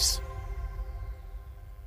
[0.00, 0.20] lives.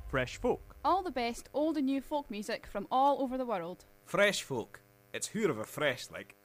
[0.08, 0.76] Fresh folk.
[0.84, 3.84] All the best old and new folk music from all over the world.
[4.04, 4.80] Fresh folk.
[5.12, 6.36] It's who of a fresh, like.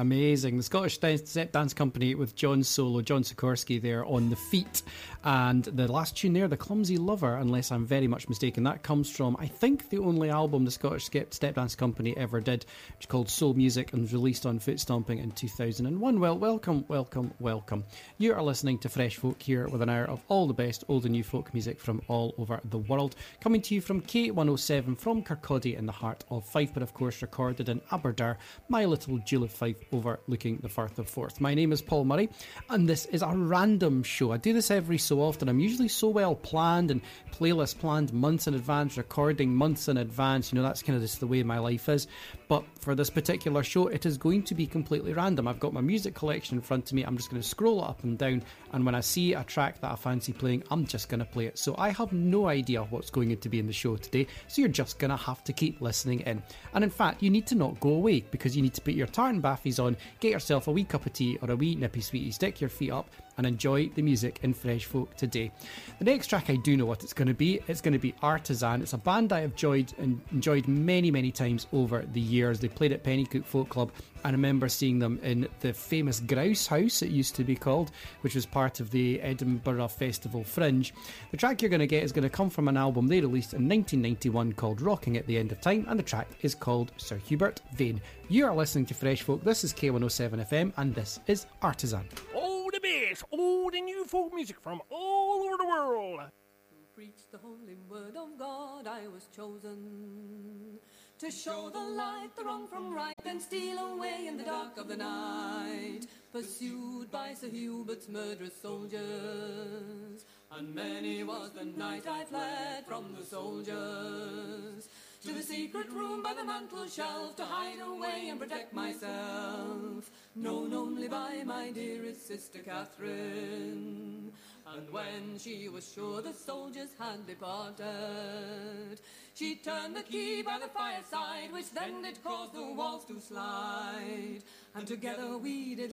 [0.00, 0.56] Amazing.
[0.56, 4.82] The Scottish Step Dance Company with John Solo, John Sikorsky there on the feet.
[5.24, 9.14] And the last tune there, The Clumsy Lover, unless I'm very much mistaken, that comes
[9.14, 12.64] from, I think, the only album the Scottish Step Dance Company ever did,
[12.96, 16.18] which is called Soul Music and was released on Foot Stomping in 2001.
[16.18, 17.84] Well, welcome, welcome, welcome.
[18.16, 21.04] You are listening to Fresh Folk here with an hour of all the best old
[21.04, 23.16] and new folk music from all over the world.
[23.42, 27.20] Coming to you from K107 from Kirkcaldy in the heart of Fife, but of course
[27.20, 28.38] recorded in Aberdour,
[28.70, 31.40] my little Jewel of Fife overlooking the Firth of Forth.
[31.40, 32.28] My name is Paul Murray,
[32.68, 34.32] and this is a random show.
[34.32, 35.48] I do this every so often.
[35.48, 37.00] I'm usually so well planned and
[37.32, 40.52] playlist planned months in advance, recording months in advance.
[40.52, 42.06] You know, that's kind of just the way my life is.
[42.50, 45.46] But for this particular show, it is going to be completely random.
[45.46, 47.04] I've got my music collection in front of me.
[47.04, 48.42] I'm just going to scroll up and down,
[48.72, 51.46] and when I see a track that I fancy playing, I'm just going to play
[51.46, 51.60] it.
[51.60, 54.26] So I have no idea what's going to be in the show today.
[54.48, 56.42] So you're just going to have to keep listening in.
[56.74, 59.06] And in fact, you need to not go away because you need to put your
[59.06, 62.32] tartan baffies on, get yourself a wee cup of tea or a wee nippy sweetie,
[62.32, 65.50] stick your feet up, and enjoy the music in Fresh Folk today.
[65.98, 67.60] The next track I do know what it's going to be.
[67.68, 68.82] It's going to be Artisan.
[68.82, 69.92] It's a band I have enjoyed
[70.32, 72.60] enjoyed many, many times over the years.
[72.60, 73.90] They played at Penicuik Folk Club.
[74.24, 77.90] I remember seeing them in the famous Grouse House, it used to be called,
[78.20, 80.92] which was part of the Edinburgh Festival Fringe.
[81.30, 83.54] The track you're going to get is going to come from an album they released
[83.54, 87.16] in 1991 called Rocking at the End of Time, and the track is called Sir
[87.16, 88.00] Hubert Vane.
[88.28, 89.42] You are listening to Fresh Folk.
[89.42, 92.06] This is K107 FM, and this is Artisan.
[92.34, 96.20] Oh, the best, old and new folk music from all over the world.
[96.20, 100.78] To preach the holy word of God, I was chosen.
[101.18, 104.88] To show the light, the wrong from right, and steal away in the dark of
[104.88, 106.06] the night.
[106.32, 110.24] Pursued by Sir Hubert's murderous soldiers.
[110.50, 114.88] And many was the night I fled from the soldiers.
[115.22, 120.10] To the secret room by the mantel shelf to hide away and protect myself.
[120.34, 124.32] Known only by my dearest sister Catherine.
[124.66, 128.98] And when she was sure the soldiers had departed,
[129.34, 134.40] she turned the key by the fireside, which then did cause the walls to slide.
[134.74, 135.92] And together we did.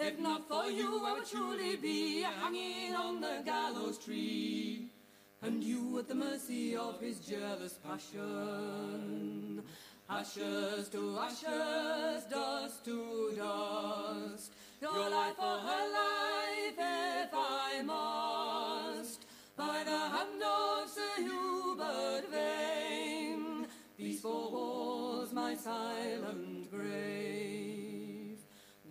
[0.00, 4.88] If not for you, I would truly be hanging on the gallows tree.
[5.42, 9.62] And you at the mercy of his jealous passion.
[10.08, 14.52] Ashes to ashes, dust to dust.
[14.80, 19.26] Your life for her life, if I must.
[19.56, 23.66] By the hand of Sir Hubert Vane,
[23.98, 28.38] these four walls my silent grave.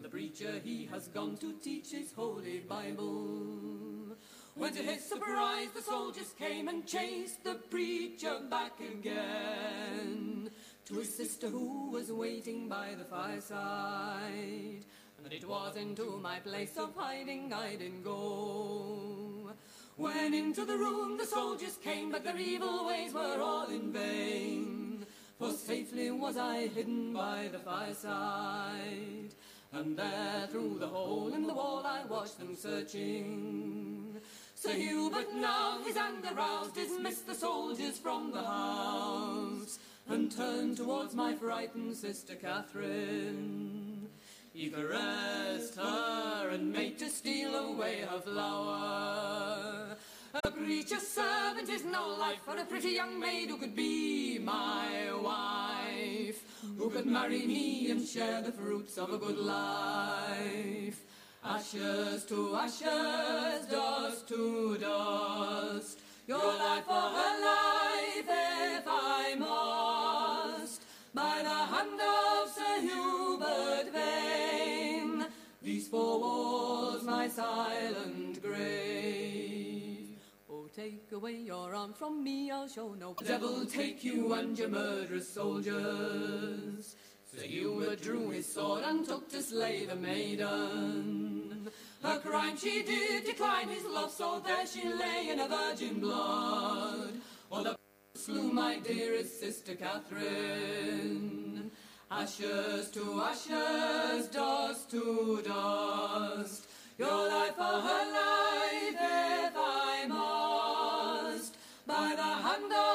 [0.02, 4.18] The preacher he has gone to teach his holy Bible.
[4.58, 10.50] When to his surprise the soldiers came and chased the preacher back again
[10.86, 14.86] to his sister who was waiting by the fireside.
[15.18, 19.52] And it was into my place of hiding I didn't go.
[19.98, 25.06] When into the room the soldiers came, but their evil ways were all in vain.
[25.38, 29.34] For safely was I hidden by the fireside.
[29.74, 34.22] And there through the hole in the wall I watched them searching.
[34.66, 39.78] Sir Hubert now, his anger roused, dismissed the soldiers from the house,
[40.08, 44.10] and turned towards my frightened sister Catherine.
[44.54, 49.96] He caressed her and made to steal away her flower.
[50.44, 55.12] A preacher's servant is no life for a pretty young maid who could be my
[55.14, 56.42] wife,
[56.76, 61.05] who could marry me and share the fruits of a good life.
[61.48, 66.00] Ashes to ashes, dust to dust.
[66.28, 70.82] Your life for her life, if I must.
[71.14, 75.28] By the hand of Sir Hubert Vane,
[75.62, 80.18] these four walls my silent grave.
[80.52, 84.70] Oh, take away your arm from me, I'll show no devil take you and your
[84.70, 86.96] murderous soldiers.
[87.36, 91.70] Sir Hubert drew his sword and took to slay the maiden.
[92.02, 97.14] Her crime she did decline his love, so there she lay in a virgin blood.
[97.52, 97.76] Oh, the
[98.16, 101.72] slew my dearest sister Catherine.
[102.10, 106.68] Ashes to ashes, dust to dust.
[106.98, 111.58] Your life for her life, if I must.
[111.86, 112.95] By the hand of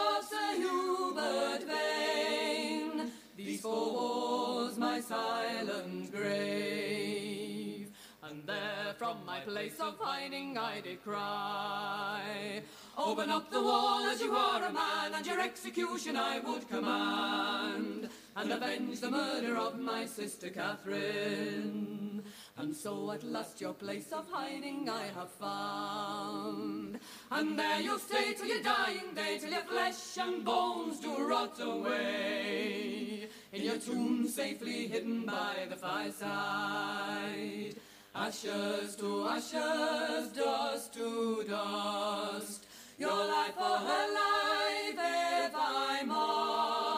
[3.60, 7.90] Four walls my silent grave.
[8.22, 12.62] And there from my place of hiding I did cry.
[12.96, 18.08] Open up the wall as you are a man, and your execution I would command,
[18.40, 22.22] and avenge the murder of my sister Catherine.
[22.56, 26.98] And so at last your place of hiding I have found,
[27.30, 31.60] and there you'll stay till your dying day, till your flesh and bones do rot
[31.60, 37.74] away, in your tomb safely hidden by the fireside.
[38.14, 42.66] Ashes to ashes, dust to dust.
[42.98, 46.89] Your life for her life, if I must.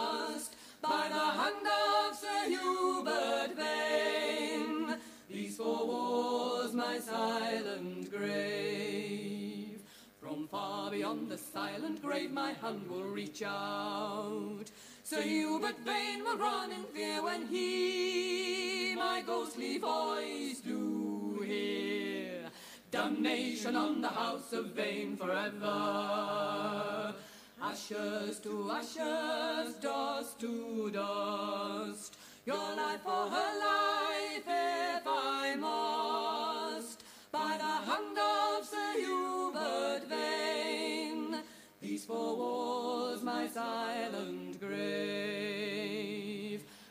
[0.83, 4.97] By the hand of Sir Hubert Vane.
[5.31, 9.81] These four wars my silent grave.
[10.21, 14.65] From far beyond the silent grave, my hand will reach out.
[15.05, 22.51] Sir Hubert Vane will run in fear when he my ghostly voice do hear.
[22.91, 27.15] Damnation on the house of Vane forever.
[27.65, 32.17] Ashes to ashes, dust to dust.
[32.45, 37.05] Your life for her life, if I must.
[37.31, 41.37] By the hand of Sir Hubert Vane,
[41.81, 45.45] these four walls my silent grave.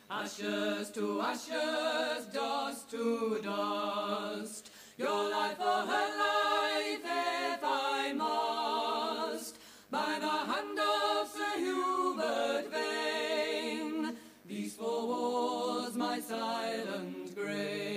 [0.09, 4.71] Ashes to ashes, dust to dust.
[4.97, 7.61] Your life for her life, if
[16.21, 17.90] silent grave.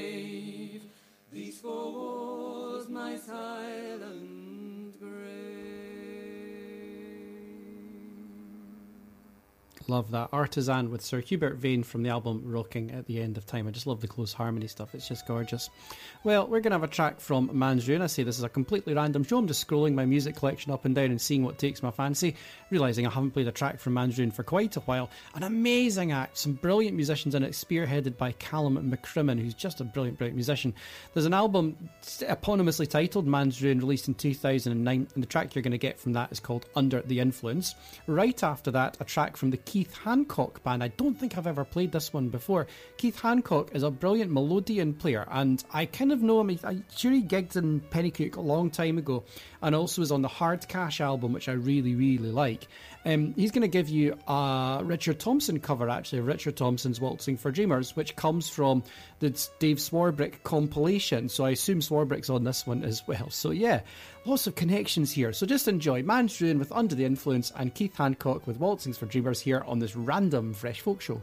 [9.87, 10.31] Love that.
[10.33, 13.69] Artisan with Sir Hubert Vane from the album Rocking at the End of Time.
[13.69, 14.95] I just love the close harmony stuff.
[14.95, 15.69] It's just gorgeous.
[16.25, 18.01] Well, we're going to have a track from Mandarin.
[18.01, 19.37] I say this is a completely random show.
[19.37, 22.35] I'm just scrolling my music collection up and down and seeing what takes my fancy,
[22.71, 25.11] realising I haven't played a track from Mandarin for quite a while.
[25.35, 29.85] An amazing act, some brilliant musicians in it, spearheaded by Callum McCrimmon, who's just a
[29.85, 30.73] brilliant, brilliant musician.
[31.13, 35.79] There's an album eponymously titled Mandarin, released in 2009, and the track you're going to
[35.79, 37.75] get from that is called Under the Influence.
[38.07, 40.85] Right after that, a track from the Keith Hancock band.
[40.85, 42.69] I don't think I've ever played this one before.
[42.97, 46.57] Keith Hancock is a brilliant melodeon player, and I kind of know him.
[46.63, 49.25] I- sure he gigged in Penicuik a long time ago,
[49.61, 52.69] and also was on the Hard Cash album, which I really, really like.
[53.05, 57.51] Um, he's going to give you a Richard Thompson cover, actually, Richard Thompson's Waltzing for
[57.51, 58.85] Dreamers, which comes from
[59.19, 61.29] the Dave Swarbrick compilation.
[61.29, 63.29] So I assume Swarbrick's on this one as well.
[63.31, 63.81] So yeah,
[64.25, 65.33] lots of connections here.
[65.33, 69.41] So just enjoy Mandarin with Under the Influence and Keith Hancock with Waltzings for Dreamers
[69.41, 71.21] here on this random Fresh Folk Show.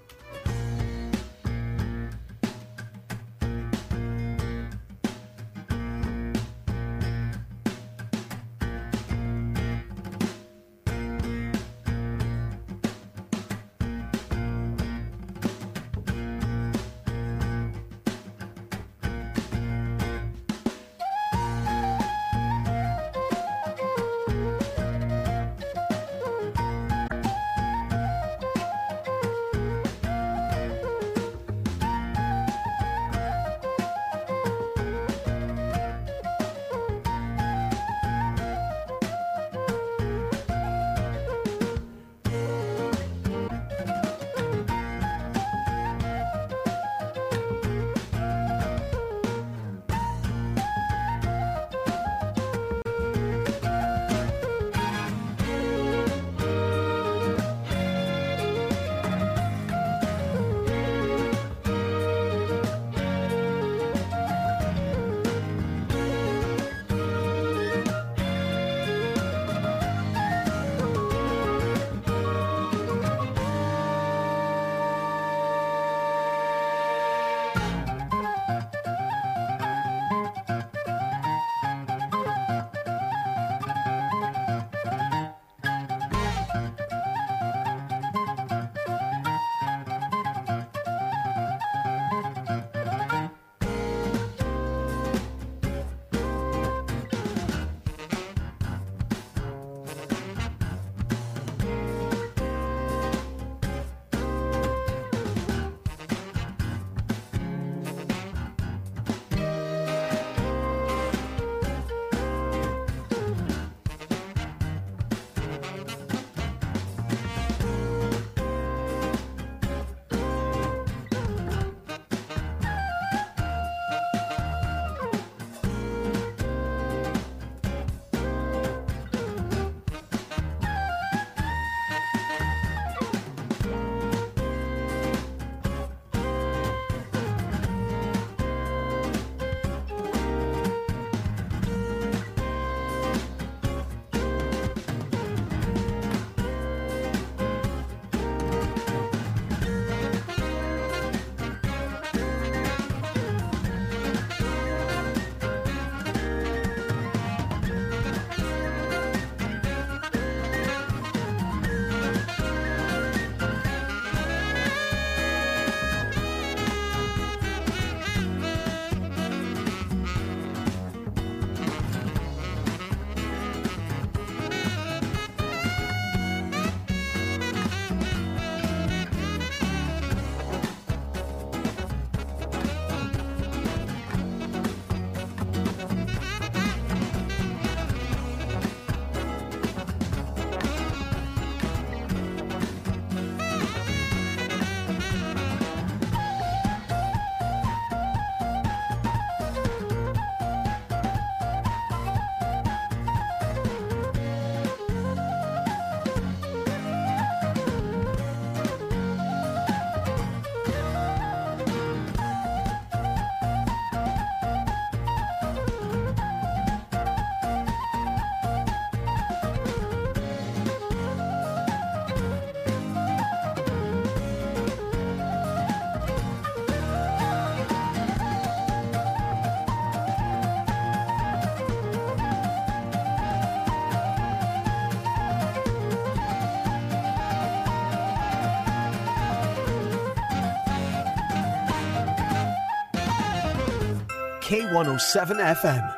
[244.52, 245.96] K107 FM.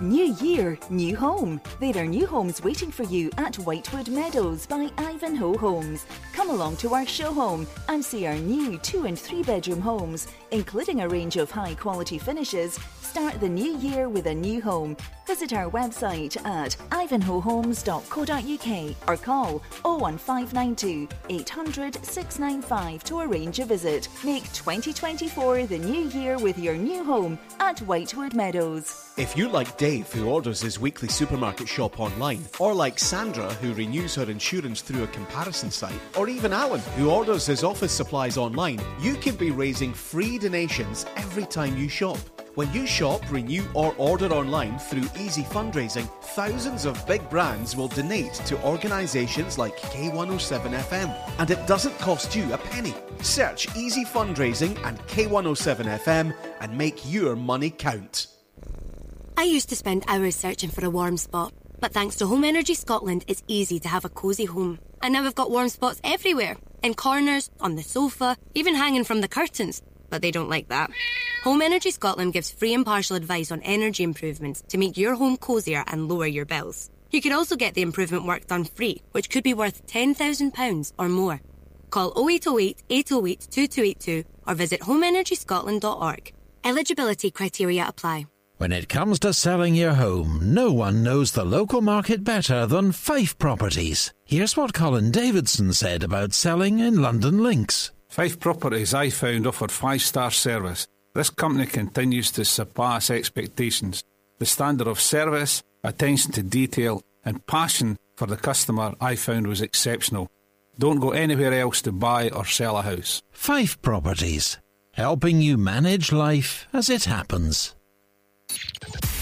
[0.00, 1.60] New year, new home.
[1.80, 6.06] There are new homes waiting for you at Whitewood Meadows by Ivanhoe Homes.
[6.32, 10.28] Come along to our show home and see our new two and three bedroom homes,
[10.52, 12.78] including a range of high quality finishes.
[13.02, 14.96] Start the new year with a new home.
[15.26, 24.08] Visit our website at ivanhoehomes.co.uk or call 01592 800 695 to arrange a visit.
[24.24, 29.12] Make 2024 the new year with your new home at Whitewood Meadows.
[29.16, 33.74] If you like Dave, who orders his weekly supermarket shop online, or like Sandra, who
[33.74, 38.36] renews her insurance through a comparison site, or even Alan, who orders his office supplies
[38.36, 42.18] online, you can be raising free donations every time you shop.
[42.56, 47.86] When you shop, renew, or order online through Easy Fundraising, thousands of big brands will
[47.86, 52.92] donate to organisations like K107 FM, and it doesn't cost you a penny.
[53.22, 58.26] Search Easy Fundraising and K107 FM and make your money count.
[59.36, 62.74] I used to spend hours searching for a warm spot, but thanks to Home Energy
[62.74, 64.80] Scotland, it's easy to have a cosy home.
[65.02, 69.20] And now I've got warm spots everywhere in corners, on the sofa, even hanging from
[69.20, 69.82] the curtains.
[70.10, 70.90] But they don't like that.
[71.44, 75.84] Home Energy Scotland gives free impartial advice on energy improvements to make your home cosier
[75.86, 76.90] and lower your bills.
[77.10, 81.08] You can also get the improvement work done free, which could be worth £10,000 or
[81.08, 81.40] more.
[81.90, 86.32] Call 0808 808 2282 or visit homeenergyscotland.org.
[86.64, 88.26] Eligibility criteria apply.
[88.58, 92.92] When it comes to selling your home, no one knows the local market better than
[92.92, 94.12] Fife Properties.
[94.26, 97.90] Here's what Colin Davidson said about selling in Lundin Links.
[98.10, 100.88] Fife Properties I found offered five star service.
[101.14, 104.02] This company continues to surpass expectations.
[104.40, 109.60] The standard of service, attention to detail, and passion for the customer I found was
[109.62, 110.28] exceptional.
[110.76, 113.22] Don't go anywhere else to buy or sell a house.
[113.30, 114.58] Fife Properties,
[114.94, 117.76] helping you manage life as it happens.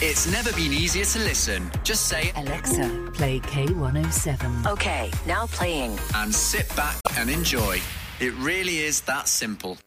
[0.01, 1.70] It's never been easier to listen.
[1.85, 4.66] Just say, Alexa, play K107.
[4.66, 5.98] Okay, now playing.
[6.14, 7.83] And sit back and enjoy.
[8.20, 9.78] It really is that simple.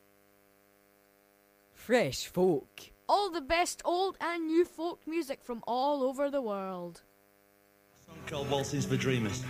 [1.73, 2.91] Fresh folk.
[3.09, 7.01] All the best old and new folk music from all over the world.
[8.05, 9.43] Song called Waltzes for Dreamers.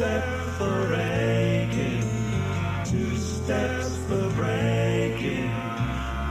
[0.00, 0.24] Step
[0.56, 2.00] for aching,
[2.86, 5.52] two steps for breaking,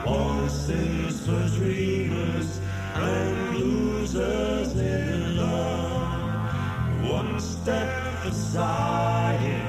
[0.04, 2.60] waltzings for dreamers
[2.96, 7.12] and losers in love.
[7.12, 7.92] One step
[8.24, 9.68] for sighing,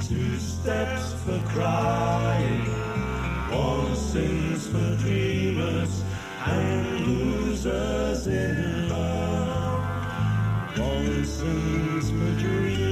[0.00, 2.66] two steps for crying,
[3.52, 6.02] waltzings for dreamers
[6.44, 9.78] and losers in love.
[10.76, 12.91] Waltzings for dreamers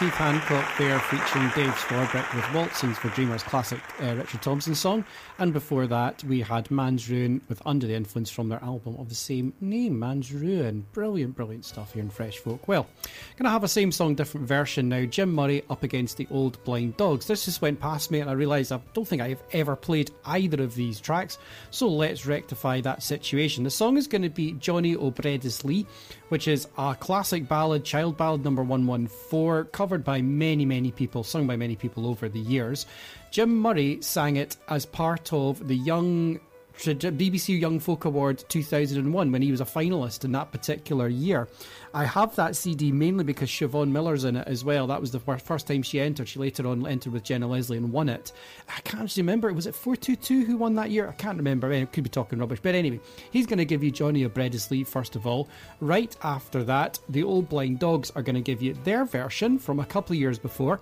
[0.00, 5.04] Keith Hancock there featuring Dave Swarbrick with Waltzings for Dreamers, classic uh, Richard Thompson song.
[5.38, 9.08] And before that, we had Man's Ruin with Under the Influence from their album of
[9.08, 10.84] the same name, Man's Ruin.
[10.92, 12.66] Brilliant, brilliant stuff here in Fresh Folk.
[12.66, 12.88] Well,
[13.36, 15.04] going to have a same song, different version now.
[15.04, 17.28] Jim Murray up against the Old Blind Dogs.
[17.28, 20.60] This just went past me and I realised I don't think I've ever played either
[20.60, 21.38] of these tracks.
[21.70, 23.62] So let's rectify that situation.
[23.62, 25.86] The song is going to be Johnny O'Breadislee,
[26.30, 31.46] which is a classic ballad, child ballad number 114, covered by many, many people, sung
[31.46, 32.86] by many people over the years.
[33.30, 36.40] Jim Murray sang it as part of the Young
[36.78, 41.48] BBC Young Folk Award 2001 when he was a finalist in that particular year.
[41.94, 44.88] I have that CD mainly because Siobhan Miller's in it as well.
[44.88, 46.28] That was the first time she entered.
[46.28, 48.32] She later on entered with Jenna Leslie and won it.
[48.68, 49.52] I can't remember.
[49.52, 51.08] Was it 422 who won that year?
[51.08, 51.72] I can't remember.
[51.72, 52.58] I could be talking rubbish.
[52.60, 52.98] But anyway,
[53.30, 55.48] he's going to give you Johnny O'Breadislee first of all.
[55.80, 59.78] Right after that, the Old Blind Dogs are going to give you their version from
[59.78, 60.80] a couple of years before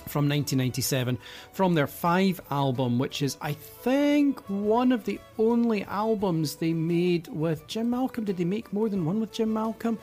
[0.00, 1.18] from 1997
[1.52, 7.28] from their five album which is i think one of the only albums they made
[7.28, 8.24] with jim malcolm.
[8.24, 9.98] Did they make more than one with jim malcolm?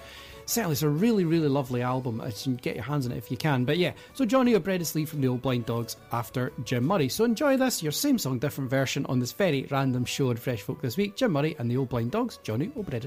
[0.45, 2.21] Certainly it's a really really lovely album.
[2.61, 3.65] Get your hands on it if you can.
[3.65, 7.09] But yeah so johnny o'breadislee from the old blind dogs after jim murray.
[7.09, 10.61] So enjoy this your same song different version on this very random show on fresh
[10.61, 11.15] folk this week.
[11.15, 13.03] Jim murray and the old blind dogs johnny o'bread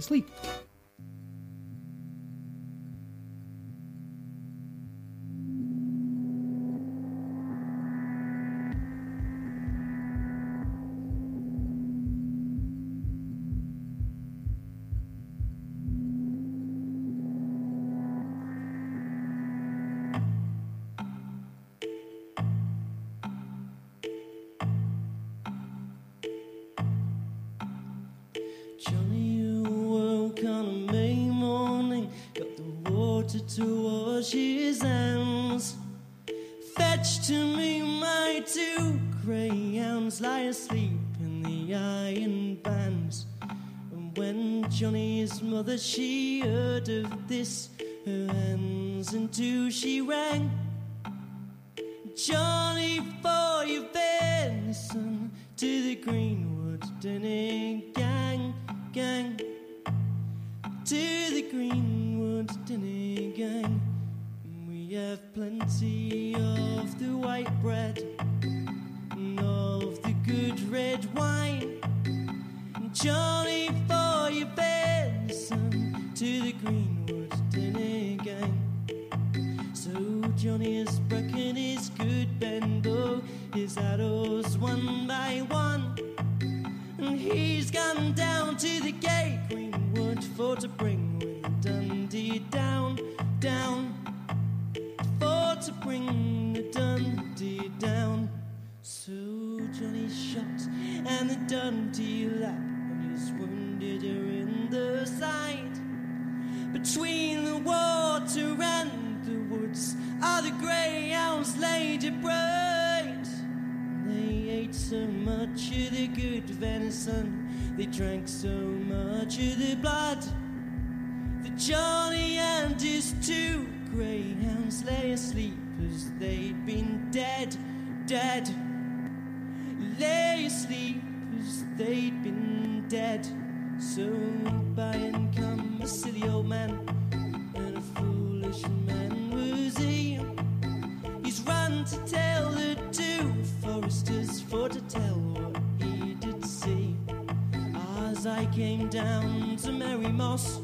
[149.02, 150.60] down to Mary Moss,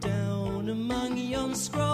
[0.00, 1.89] down among yon scrogs,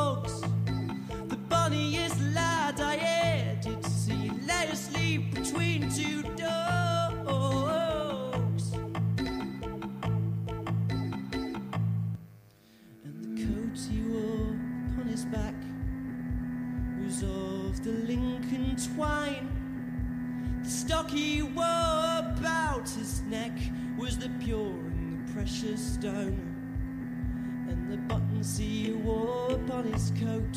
[26.07, 27.67] stone.
[27.69, 30.57] And the buttons he wore upon his coat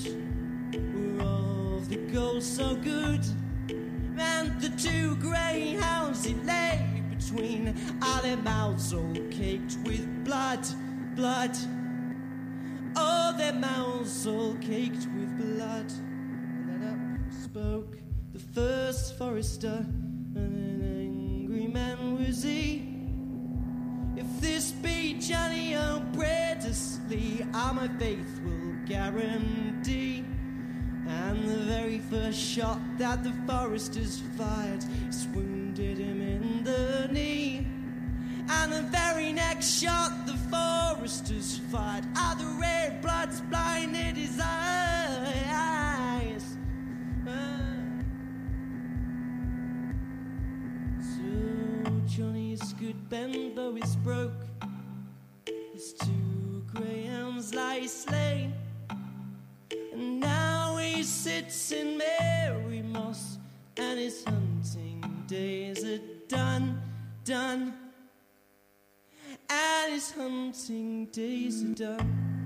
[0.94, 3.22] were of the gold so good.
[4.18, 10.64] And the two greyhounds he lay between are their mouths all caked with blood,
[11.16, 11.58] blood.
[12.96, 15.90] Oh, their mouths all caked with blood.
[15.90, 17.98] And then up spoke
[18.34, 19.86] the first forester,
[20.36, 22.88] and an angry man was he.
[25.19, 30.23] Johnny O'Breadislee, I my faith will guarantee.
[31.08, 37.67] And the very first shot that the foresters fired has wounded him in the knee.
[38.47, 46.45] And the very next shot the foresters fired, ah, the red blood's blinded his eyes.
[47.27, 47.73] Ah.
[51.01, 54.32] So Johnny's good bendo is broke.
[55.93, 58.54] Two greyhounds lie slain.
[59.93, 63.38] And now he sits in Mary Moss,
[63.78, 66.82] and his hunting days are done,
[67.23, 67.73] done,
[69.49, 72.38] and his hunting days are done.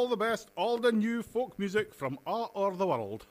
[0.00, 3.26] All the best, all the new folk music from all over the world.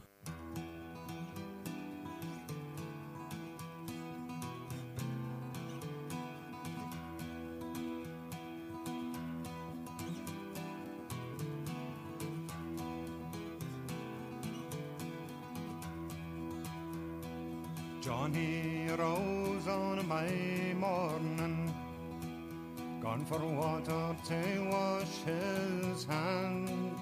[17.99, 21.73] Johnny rose on a May morning,
[23.01, 26.95] gone for water to wash his hand.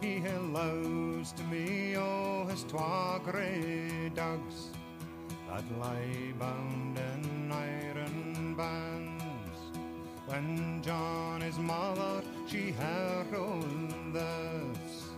[0.00, 4.70] He hallows to me, oh, his twa grey dogs
[5.48, 9.58] that lie bound in iron bands.
[10.26, 12.72] When Johnny's mother, she
[13.34, 13.60] all
[14.12, 15.10] this,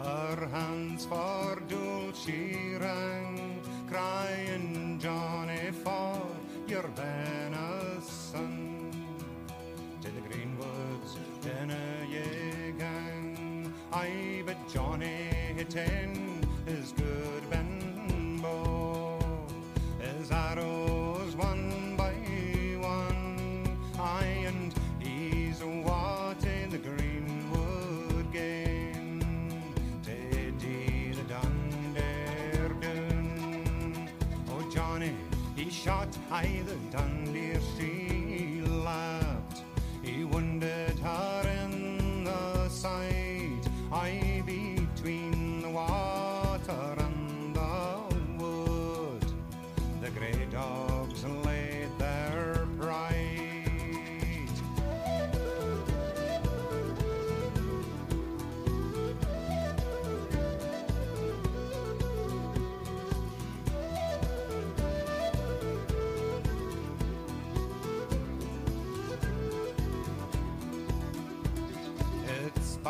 [0.00, 6.22] her hands for dole she rang, crying, Johnny, for
[6.66, 8.77] your venison.
[10.28, 13.72] To the greenwoods, dinna ye gang.
[13.92, 19.18] I but Johnny hit in his good ben bow,
[20.00, 22.12] his arrows one by
[22.80, 23.78] one.
[23.98, 29.22] I and he's what in the greenwood game.
[30.02, 32.48] Teddy the Dunderdun.
[34.50, 35.12] Oh, Johnny,
[35.56, 37.60] he shot I the Dundeer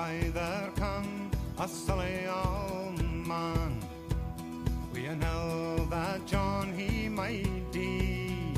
[0.01, 3.83] It's by there come a silly old man.
[4.95, 8.55] We know that John he might be.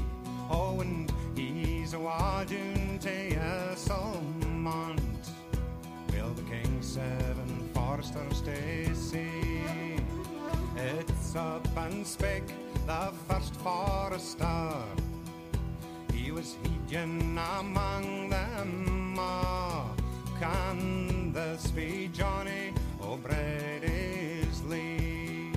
[0.51, 5.31] Oh, and he's a wadun to a Salmont.
[6.13, 9.97] Will the King Seven Foresters stay see?
[10.77, 12.53] It's up and spake
[12.87, 14.73] the first forester.
[16.13, 19.97] He was heeding among them all.
[20.39, 25.55] Can this be Johnny O'Breadislee?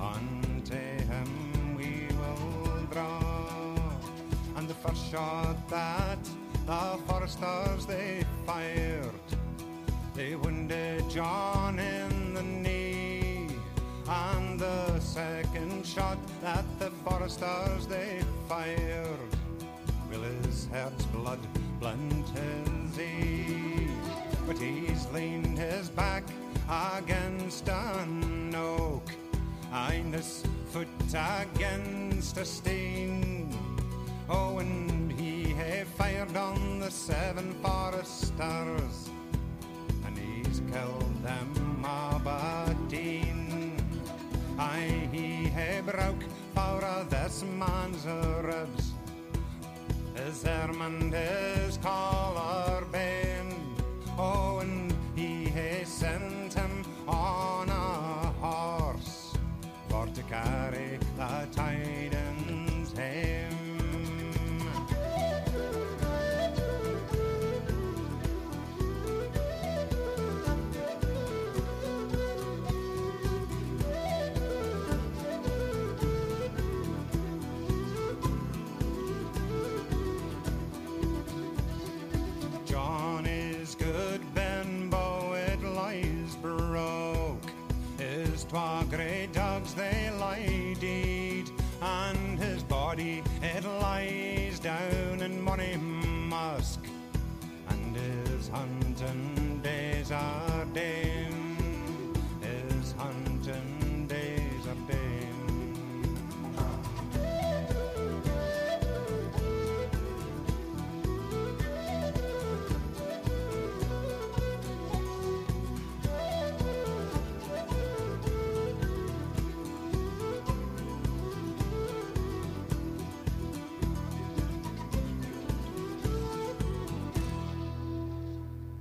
[0.00, 3.74] Unto him we will draw.
[4.56, 6.18] And the first shot that
[6.66, 9.12] the foresters they fired,
[10.14, 13.48] they wounded John in the knee.
[14.08, 19.18] And the second shot that the foresters they fired,
[20.10, 21.40] will his heart's blood
[21.78, 23.67] blunt his ear.
[24.48, 26.24] But he's leaned his back
[26.96, 29.06] against an oak,
[29.70, 33.54] and his foot against a steen.
[34.26, 39.10] Oh, and he have fired on the seven foresters,
[40.06, 43.76] and he's killed them Aberdeen.
[44.58, 48.06] Aye, he have broke for this man's
[48.42, 48.92] ribs.
[50.14, 52.86] His ermine, his collar.
[54.20, 59.32] And he has sent him on a horse
[59.88, 61.97] for to carry the tidings
[89.78, 96.80] they lie deed, and his body it lies down in Money Musk,
[97.68, 101.07] and his hunting days are dim.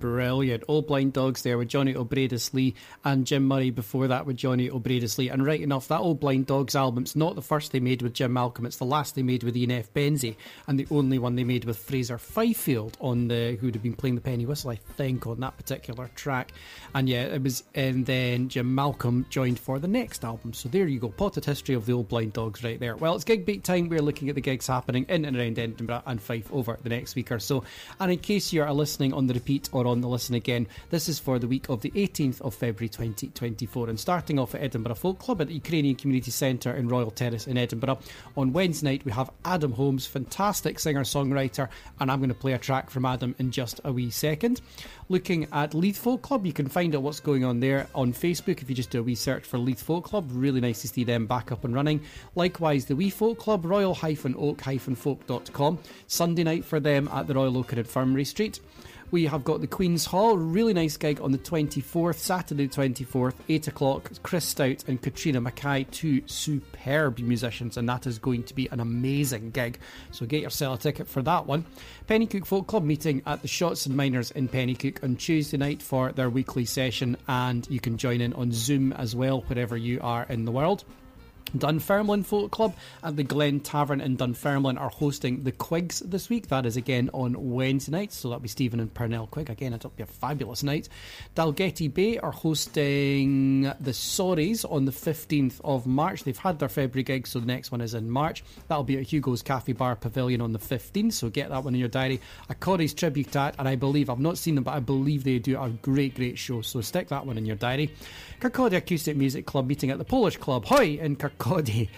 [0.07, 0.63] Brilliant.
[0.69, 5.31] Old Blind Dogs there with Johnny O'Breadislee and Jim Murray before that with Johnny O'Breadislee.
[5.31, 8.31] And right enough, that Old Blind Dogs album's not the first they made with Jim
[8.31, 9.93] Malcolm, it's the last they made with Ian F.
[9.93, 13.95] Benzie, and the only one they made with Fraser Fifield on the who'd have been
[13.95, 16.53] playing the penny whistle, I think, on that particular track.
[16.95, 20.53] And yeah, it was and then Jim Malcolm joined for the next album.
[20.53, 22.95] So there you go, potted history of the Old Blind Dogs right there.
[22.95, 23.89] Well, it's gig beat time.
[23.89, 27.15] We're looking at the gigs happening in and around Edinburgh and Fife over the next
[27.15, 27.65] week or so.
[27.99, 31.09] And in case you are listening on the repeat or on the listen again, this
[31.09, 33.89] is for the week of the 18th of February 2024.
[33.89, 37.47] And starting off at Edinburgh Folk Club at the Ukrainian Community Centre in Royal Terrace
[37.47, 37.99] in Edinburgh.
[38.35, 42.53] On Wednesday night, we have Adam Holmes, fantastic singer songwriter, and I'm going to play
[42.53, 44.61] a track from Adam in just a wee second.
[45.09, 48.61] Looking at Leith Folk Club, you can find out what's going on there on Facebook
[48.61, 50.29] if you just do a wee search for Leith Folk Club.
[50.33, 52.01] Really nice to see them back up and running.
[52.35, 55.79] Likewise, the Wee Folk Club, royal-oak-folk.com.
[56.07, 58.59] Sunday night for them at the Royal Oak in Infirmary Street.
[59.09, 63.67] We have got the Queen's Hall, really nice gig on the 24th, Saturday 24th, 8
[63.69, 64.11] o'clock.
[64.21, 68.81] Chris Stout and Catriona McKay, two superb musicians, and that is going to be an
[68.81, 69.79] amazing gig.
[70.11, 71.65] So get yourself a ticket for that one.
[72.09, 76.11] Penicuik Folk Club meeting at the Shots and Miners in Penicuik on Tuesday night for
[76.11, 80.25] their weekly session, and you can join in on Zoom as well, wherever you are
[80.27, 80.83] in the world.
[81.55, 86.47] Dunfermline Folk Club at the Glen Tavern in Dunfermline are hosting the Quigs this week.
[86.47, 89.49] That is again on Wednesday night, so that'll be Stephen and Pernell Quig.
[89.49, 90.89] Again, it'll be a fabulous night.
[91.35, 96.23] Dalgety Bay are hosting the Sorries on the 15th of March.
[96.23, 98.43] They've had their February gig, so the next one is in March.
[98.67, 101.79] That'll be at Hugo's Cafe Bar Pavilion on the 15th, so get that one in
[101.79, 102.19] your diary.
[102.49, 105.39] A Corries Tribute Act, and I believe, I've not seen them, but I believe they
[105.39, 107.91] do a great, great show, so stick that one in your diary.
[108.41, 111.89] Kirkcaldy Acoustic Music Club meeting at the Polish Club, Hoy in Kirkcaldy,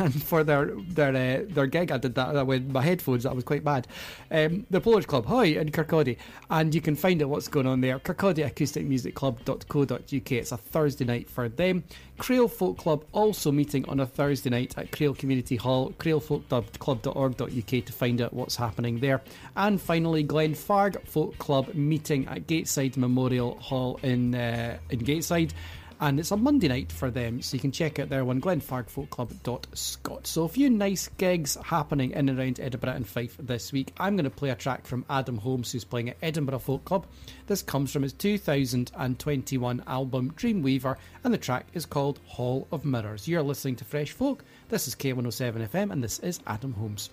[0.00, 3.24] and for their their uh, their gig, I did that with my headphones.
[3.24, 3.88] That was quite bad.
[4.30, 6.16] Um, the Polish Club, Hoy in Kirkcaldy,
[6.50, 7.98] and you can find out what's going on there.
[7.98, 10.32] KirkcaldyAcousticMusicClub.co.uk.
[10.32, 11.82] It's a Thursday night for them.
[12.18, 17.92] Crail Folk Club also meeting on a Thursday night at Crail Community Hall, crailfolkclub.org.uk to
[17.92, 19.20] find out what's happening there.
[19.54, 25.52] And finally, Glenfarg Folk Club meeting at Gateside Memorial Hall in uh, in Gateside
[26.00, 30.26] and it's a Monday night for them, so you can check out their one, glenfargfolkclub.scot.
[30.26, 33.92] So a few nice gigs happening in and around Edinburgh and Fife this week.
[33.98, 37.06] I'm going to play a track from Adam Holmes, who's playing at Edinburgh Folk Club.
[37.46, 43.26] This comes from his 2021 album Dreamweaver, and the track is called Hall of Mirrors.
[43.26, 44.44] You're listening to Fresh Folk.
[44.68, 47.10] This is K107 FM, and this is Adam Holmes.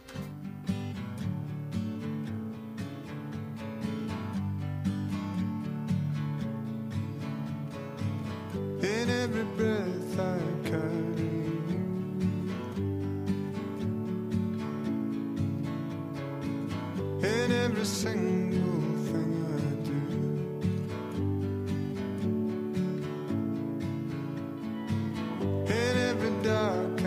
[8.83, 11.29] In every breath I carry.
[17.23, 19.99] In every single thing I do,
[25.73, 27.02] in every dark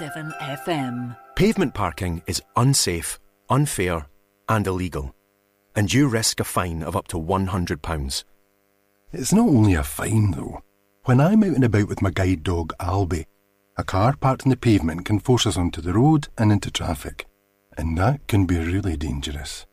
[0.00, 1.16] 107 FM.
[1.34, 3.18] Pavement parking is unsafe,
[3.48, 4.06] unfair,
[4.48, 5.12] and illegal,
[5.74, 8.24] and you risk a fine of up to £100.
[9.12, 10.62] It's not only a fine, though.
[11.04, 13.24] When I'm out and about with my guide dog, Albie,
[13.76, 17.26] a car parked on the pavement can force us onto the road and into traffic,
[17.76, 19.66] and that can be really dangerous.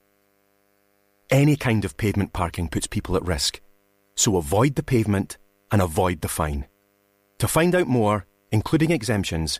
[1.29, 3.61] Any kind of pavement parking puts people at risk,
[4.15, 5.37] so avoid the pavement
[5.71, 6.65] and avoid the fine.
[7.37, 9.59] To find out more, including exemptions,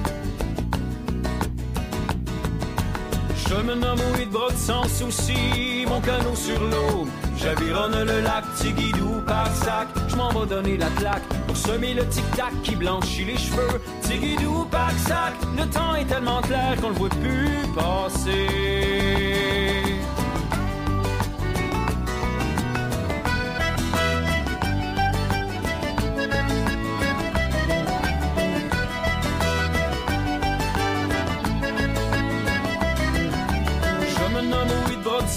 [3.49, 7.09] Je me nomme Whitbrod sans souci, mon canot sur l'eau.
[7.39, 12.07] J'avironne le lac Tigidou par sac, je m'en vais donner la claque pour semer le
[12.09, 13.81] tic-tac qui blanchit les cheveux.
[14.03, 19.78] Tigidou par sac, le temps est tellement clair qu'on le voit plus passer.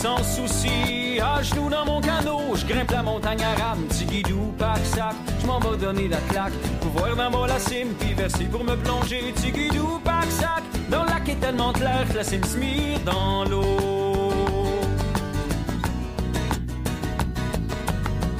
[0.01, 5.13] Sans souci, à genoux dans mon canot, je grimpe la montagne arabe, Tigidou, pack sac,
[5.39, 8.63] je m'en vais donner la claque, pour voir d'en bas la cime, puis verser pour
[8.63, 12.57] me plonger, Tigidou, pack sac, dans le lac est tellement clair que la cime se
[12.57, 13.77] mire dans l'eau.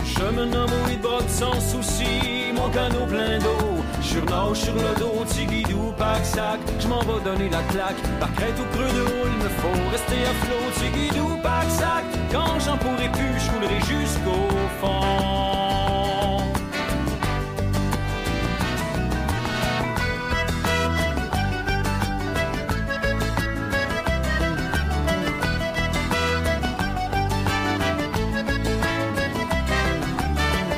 [0.03, 3.70] Je me nomme Whitbrod sans souci, mon canot plein d'eau.
[4.01, 7.95] Surnage sur le dos, Tigidou, pack sac, je m'en vais donner la claque.
[8.19, 12.03] Par crête ou creux de il me faut rester à flot, Tigidou, pack sac.
[12.31, 14.47] Quand j'en pourrai plus, je coulerai jusqu'au
[14.81, 15.01] fond.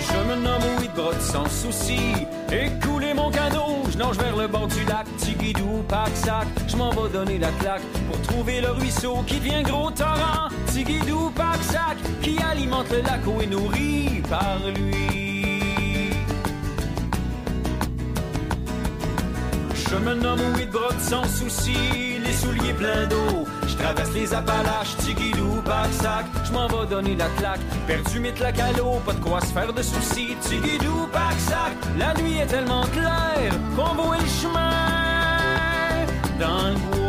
[0.01, 2.28] Je me nomme Whitbrod sans souci.
[2.54, 5.08] Écoulez mon canot, je nage vers le bord du lac.
[5.18, 9.64] Tigidou, pack sac, je m'en vais donner la claque pour trouver le ruisseau qui devient
[9.64, 10.49] gros torrent.
[10.68, 16.12] Tigidou, pack sac, qui alimente le lac où est nourri par lui.
[19.74, 23.45] Je me nomme Whitbrod sans souci, les souliers pleins d'eau.
[23.67, 27.61] Je traverse les Appalaches, Tigidou, pack sac, je m'en vais donner la claque.
[27.88, 30.36] Perdu mes claques à l'eau, pas de quoi se faire de soucis.
[30.41, 34.71] Tigidou, pack sac, la nuit est tellement claire qu'on voit le chemin
[36.39, 37.03] dans le.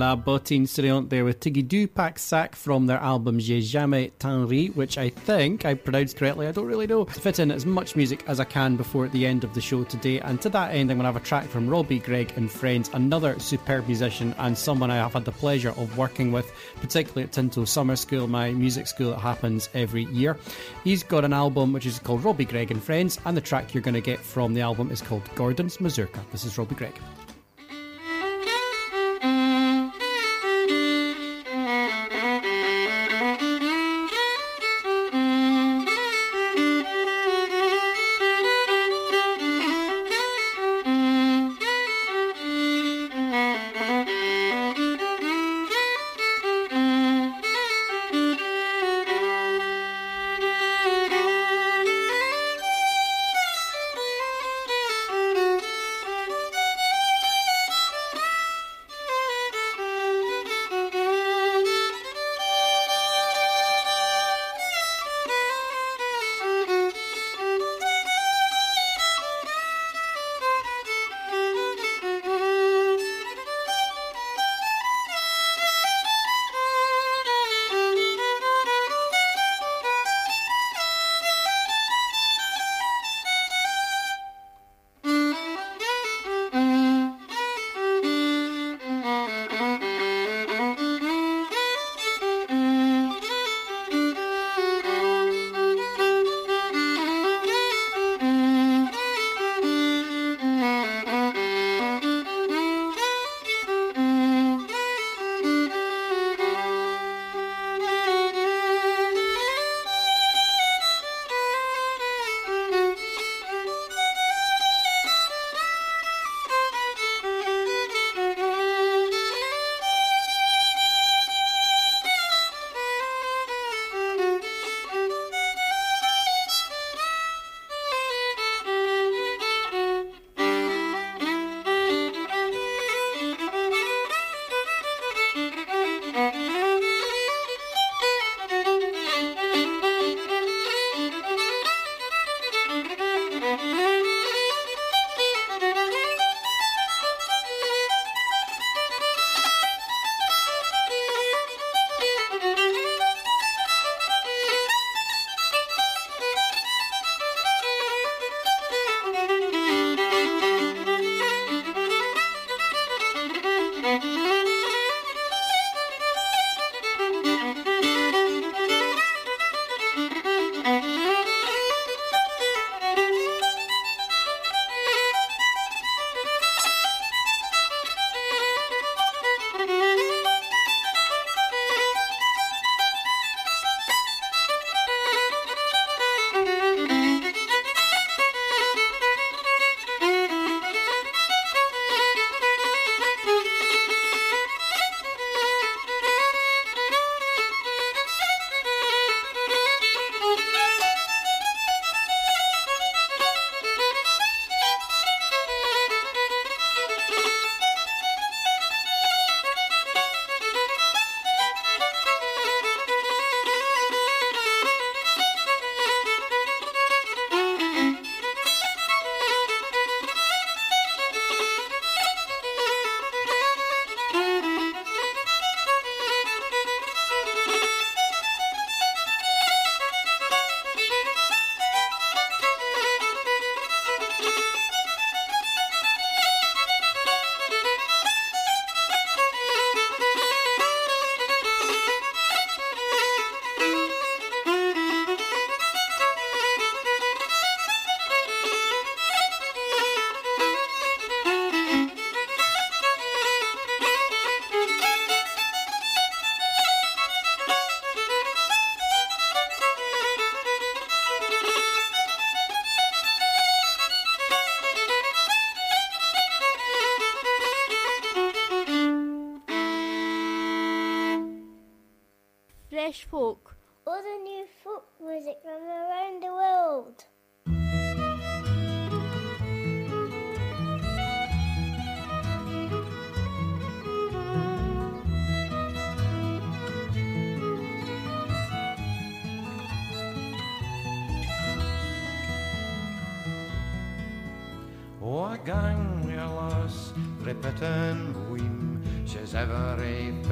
[0.00, 4.48] La Bottine Souriante there with Tiggy Doo Pack Sack from their album J'ai jamais tant
[4.48, 6.46] ri, which I think I pronounced correctly.
[6.46, 7.04] I don't really know.
[7.04, 9.84] To fit in as much music as I can before the end of the show
[9.84, 10.18] today.
[10.20, 12.88] And to that end, I'm going to have a track from Robbie Gregg and Friends,
[12.94, 17.32] another superb musician and someone I have had the pleasure of working with, particularly at
[17.32, 20.38] Tinto Summer School, my music school that happens every year.
[20.82, 23.82] He's got an album which is called Robbie Gregg and Friends, and the track you're
[23.82, 26.24] going to get from the album is called Gordon's Mazurka.
[26.32, 26.94] This is Robbie Gregg.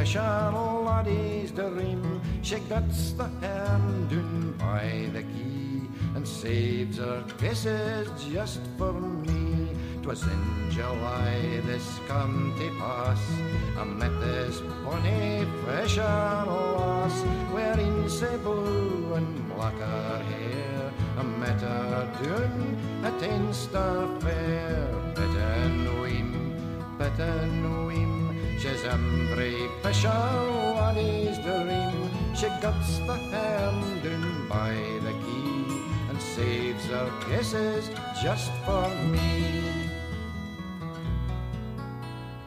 [0.08, 0.52] Fisher
[0.86, 2.20] laddie's dream.
[2.40, 5.82] She gets the hand down by the key,
[6.14, 9.68] and saves her kisses just for me.
[10.00, 13.20] 'Twas in July this come to pass.
[13.76, 17.16] I met this bonny fisher lass,
[17.52, 20.90] wearing sae blue and black her hair.
[21.18, 22.56] I met her down
[23.04, 26.32] at Tenstar Fair, bit and weem,
[26.96, 28.07] bit and weem.
[28.58, 32.10] She's every fisher laddie's dream.
[32.34, 34.74] She guts the hand down by
[35.06, 35.62] the key
[36.10, 37.88] and saves her kisses
[38.20, 39.88] just for me.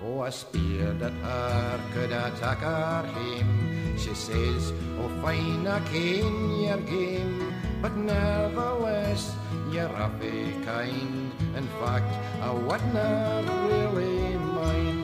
[0.03, 3.97] Oh, I speared at her, could attack her hame.
[3.97, 9.33] She says, Oh, fine, I ken your game, but nevertheless,
[9.71, 11.31] you're awfully kind.
[11.55, 14.20] In fact, I wouldn't really mind.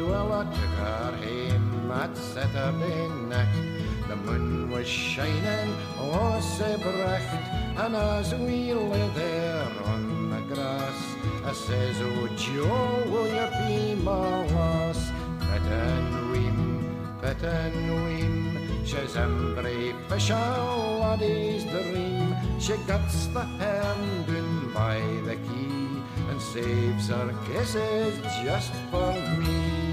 [0.08, 3.78] Well, I took her home at Saturday night.
[4.08, 7.28] The moon was shining, oh, so bright,
[7.76, 11.00] and as we lay there on the grass,
[11.44, 15.12] I says, Oh, Joe, will you be my lass?
[15.40, 18.86] Bit and weem, bit and weem.
[18.86, 22.34] She's every fisher laddie's dream.
[22.62, 25.88] She gets the hand down by the quay
[26.30, 29.87] and saves her kisses just for me.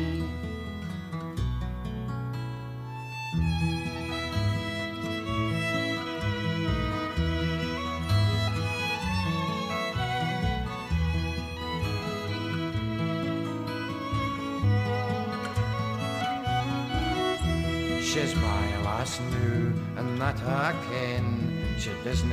[19.20, 21.76] New, and that I ken.
[21.78, 22.30] She doesn't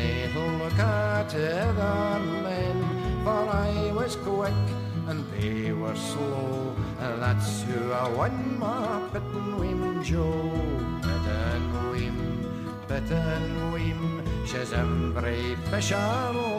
[0.59, 4.53] look at other men, for I was quick
[5.07, 10.51] and they were slow, and that's who I won my Pittenweem Joe.
[11.01, 12.19] Bit and weem,
[12.87, 13.09] bit
[13.73, 14.01] weem.
[14.47, 15.95] She's every fisher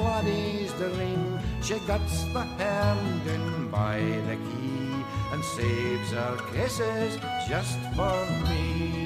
[0.04, 1.38] laddie's dream.
[1.62, 7.18] She gets the hand in by the quay and saves her kisses
[7.48, 9.01] just for me.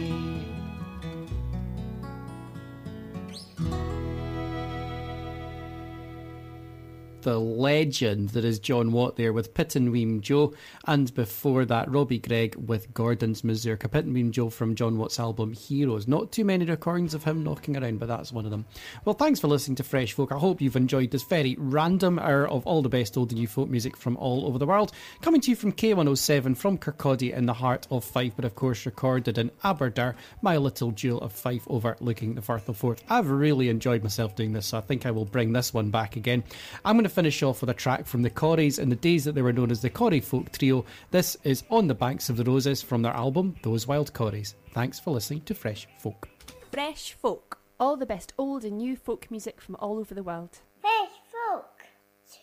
[7.26, 10.54] The legend that is John Watt there with Pittenweem Joe,
[10.84, 13.88] and before that, Robbie Gregg with Gordon's Mazurka.
[13.88, 16.06] Pittenweem Joe from John Watt's album Heroes.
[16.06, 18.64] Not too many recordings of him knocking around, but that's one of them.
[19.04, 20.30] Well, thanks for listening to Fresh Folk.
[20.30, 23.48] I hope you've enjoyed this very random hour of all the best old and new
[23.48, 24.92] folk music from all over the world.
[25.20, 28.86] Coming to you from K107 from Kirkcaldy in the heart of Fife, but of course
[28.86, 33.02] recorded in Aberdour, my little jewel of Fife overlooking the Firth of Forth.
[33.08, 36.14] I've really enjoyed myself doing this, so I think I will bring this one back
[36.14, 36.44] again.
[36.84, 39.34] I'm going to finish off with a track from the Corries in the days that
[39.34, 40.84] they were known as the Corrie Folk Trio.
[41.12, 44.52] This is On the Banks of the Roses from their album Those Wild Corries.
[44.74, 46.28] Thanks for listening to Fresh Folk.
[46.70, 47.58] Fresh Folk.
[47.80, 50.58] All the best old and new folk music from all over the world.
[50.82, 51.86] Fresh folk.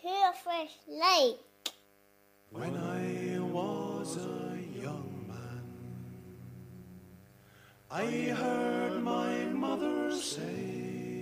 [0.02, 1.36] To a fresh lake.
[2.50, 5.62] When I was a young man,
[7.92, 11.13] I heard my mother say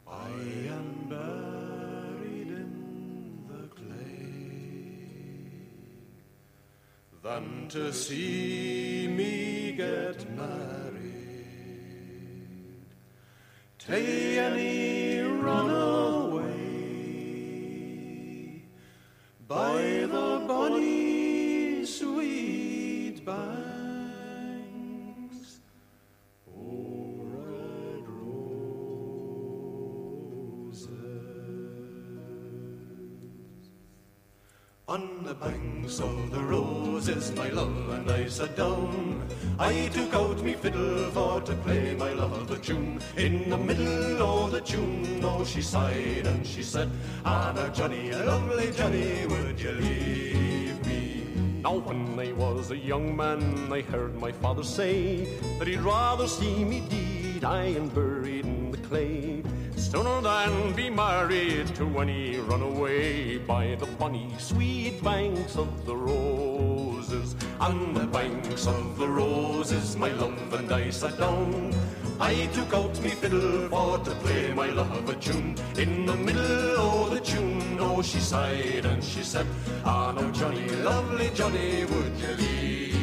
[0.05, 0.31] I
[0.79, 4.27] am buried in the clay
[7.23, 11.47] than to see me get married.
[13.79, 16.43] Tay any run away
[19.47, 19.77] by
[20.15, 23.74] the bonny sweet banks.
[34.95, 39.27] On the banks of the roses, my love and I sat down.
[39.59, 43.01] I took out me fiddle for to play my love a tune.
[43.17, 46.89] In the middle of the tune, oh, she sighed and she said,
[47.25, 51.27] Ah, Johnny, lovely Johnny, would you leave me?
[51.65, 55.25] Now, when I was a young man, I heard my father say
[55.59, 59.43] that he'd rather see me dead, I buried in the clay,
[59.91, 65.85] sooner than be married to any he run away by the bonny sweet banks of
[65.85, 67.37] the roses.
[67.61, 71.72] On the banks of the roses, my love and I sat down.
[72.20, 75.57] I took out me fiddle for to play my love a tune.
[75.76, 79.47] In the middle of the tune, oh, she sighed and she said,
[79.85, 82.94] Ah, now Johnny, lovely Johnny, would you leave?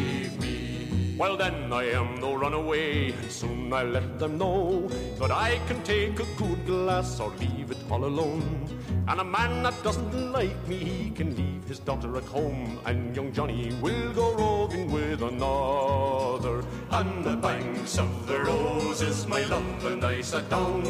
[1.18, 4.88] Well, then I am no runaway, and soon I let them know
[5.20, 8.68] that I can take a good glass or leave it all alone.
[9.08, 13.16] And a man that doesn't like me, he can leave his daughter at home, and
[13.16, 16.64] young Johnny will go roving with another.
[16.90, 20.84] On the banks of the roses, my love and I sat down.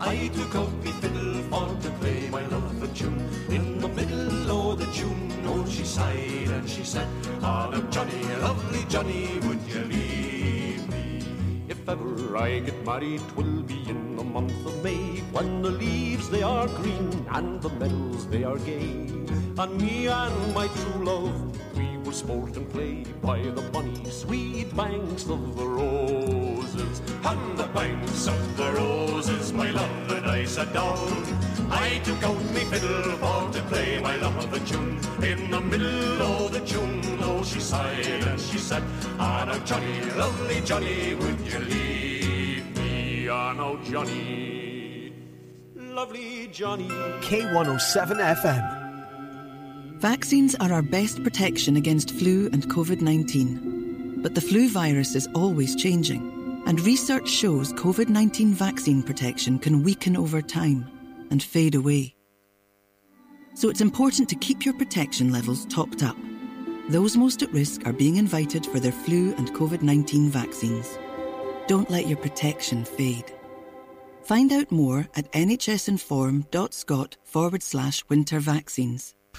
[0.00, 3.28] I took out the fiddle for to play my love a tune.
[3.50, 3.69] In
[6.02, 7.06] and she said,
[7.42, 11.22] Ah, now Johnny, lovely Johnny, would you leave me?
[11.68, 16.28] If ever I get married, twill be in the month of May, when the leaves
[16.28, 19.06] they are green and the meadows they are gay.
[19.58, 24.74] And me and my true love, we will sport and play by the bonny sweet
[24.76, 27.02] banks of the roses.
[27.24, 31.22] On the banks of the roses, my love and I sat down.
[31.70, 34.98] I took out me fiddle for to play my love of a tune.
[35.22, 38.82] In the middle of the tune, oh, she sighed and she said,
[39.18, 43.28] Ah, now Johnny, lovely Johnny, would you leave me?
[43.28, 45.12] Ah, now Johnny,
[45.76, 46.88] lovely Johnny.
[47.20, 48.80] K107 FM.
[50.00, 54.22] Vaccines are our best protection against flu and COVID 19.
[54.22, 59.82] But the flu virus is always changing, and research shows COVID 19 vaccine protection can
[59.82, 60.86] weaken over time
[61.30, 62.14] and fade away.
[63.54, 66.16] So it's important to keep your protection levels topped up.
[66.88, 70.98] Those most at risk are being invited for their flu and COVID 19 vaccines.
[71.66, 73.32] Don't let your protection fade.
[74.22, 79.14] Find out more at nhsinform.scot forward slash winter vaccines.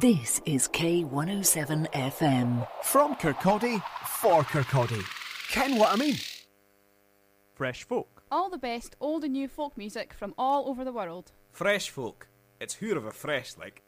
[0.00, 2.68] This is K107 FM.
[2.84, 5.02] From Kirkcaldy, for Kirkcaldy.
[5.50, 6.14] Ken what I mean?
[7.56, 8.22] Fresh folk.
[8.30, 11.32] All the best old and new folk music from all over the world.
[11.50, 12.28] Fresh folk.
[12.60, 13.82] It's who of a fresh like.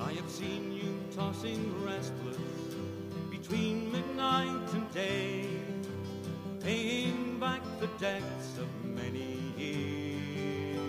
[0.00, 0.73] I have seen you
[1.14, 2.36] tossing restless
[3.30, 5.46] between midnight and day,
[6.60, 10.80] paying back the debts of many years,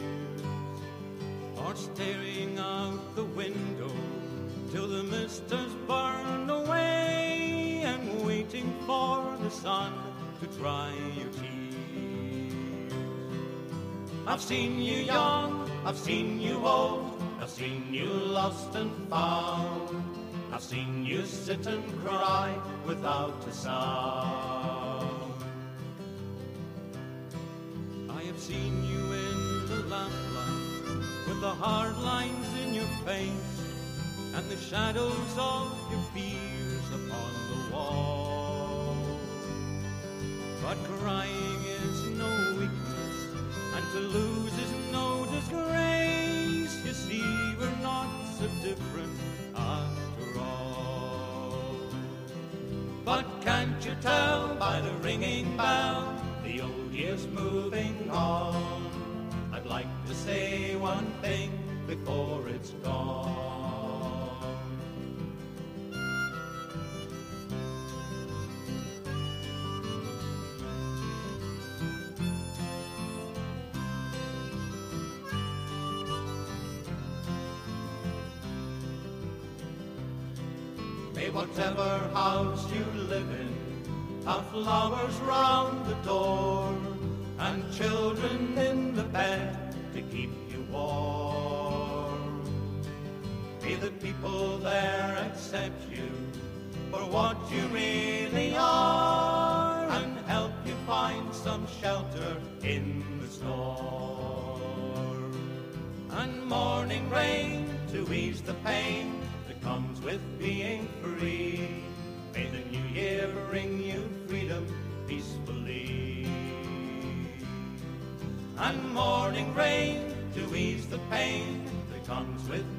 [1.57, 3.91] or staring out the window
[4.71, 9.93] till the mist has burned away, and waiting for the sun
[10.39, 12.93] to dry your tears.
[14.25, 17.14] I've seen you young, I've seen you old.
[17.45, 20.03] I've seen you lost and found.
[20.51, 25.43] I've seen you sit and cry without a sound.
[28.09, 33.61] I have seen you in the lamplight with the hard lines in your face
[34.33, 38.97] and the shadows of your fears upon the wall.
[40.63, 43.17] But crying is no weakness,
[43.75, 45.84] and to lose is no disgrace.
[48.65, 49.13] Different
[49.55, 51.53] after all.
[53.03, 58.89] But can't you tell by the ringing bell the old year's moving on?
[59.53, 61.51] I'd like to say one thing
[61.85, 63.34] before it's gone.
[81.55, 86.75] Whatever house you live in have flowers round the door
[87.39, 92.43] and children in the bed to keep you warm.
[93.61, 96.09] May the people there accept you
[96.91, 104.59] for what you really are and help you find some shelter in the storm.
[106.11, 110.54] And morning rain to ease the pain that comes with being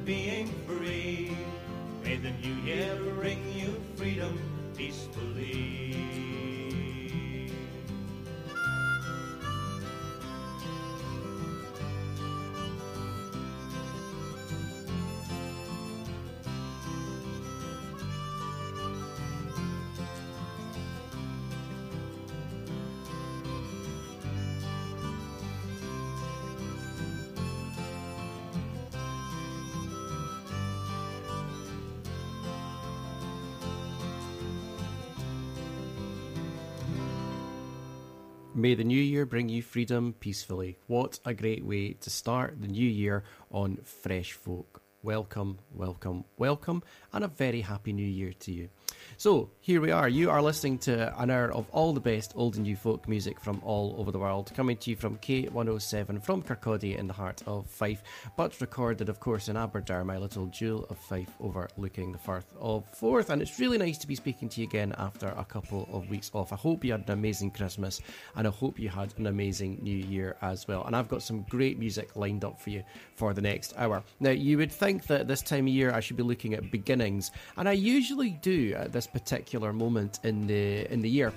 [0.07, 0.49] being
[38.59, 40.79] May the new year bring you freedom peacefully.
[40.87, 44.81] What a great way to start the new year on Fresh Folk.
[45.03, 46.83] Welcome, welcome, welcome,
[47.13, 48.71] and a very happy new year to you.
[49.19, 50.11] So, here we are.
[50.11, 53.41] You are listening to an hour of all the best old and new folk music
[53.41, 57.43] from all over the world, coming to you from K107 from Kirkcaldy in the heart
[57.47, 58.03] of Fife,
[58.37, 62.85] but recorded, of course, in Aberdour, my little jewel of Fife overlooking the Firth of
[62.91, 63.31] Forth.
[63.31, 66.31] And it's really nice to be speaking to you again after a couple of weeks
[66.35, 66.53] off.
[66.53, 68.03] I hope you had an amazing Christmas
[68.37, 70.85] and I hope you had an amazing New Year as well.
[70.85, 74.03] And I've got some great music lined up for you for the next hour.
[74.21, 77.31] Now, you would think that this time of year I should be looking at beginnings,
[77.57, 81.33] and I usually do at this particular moment in the in the year.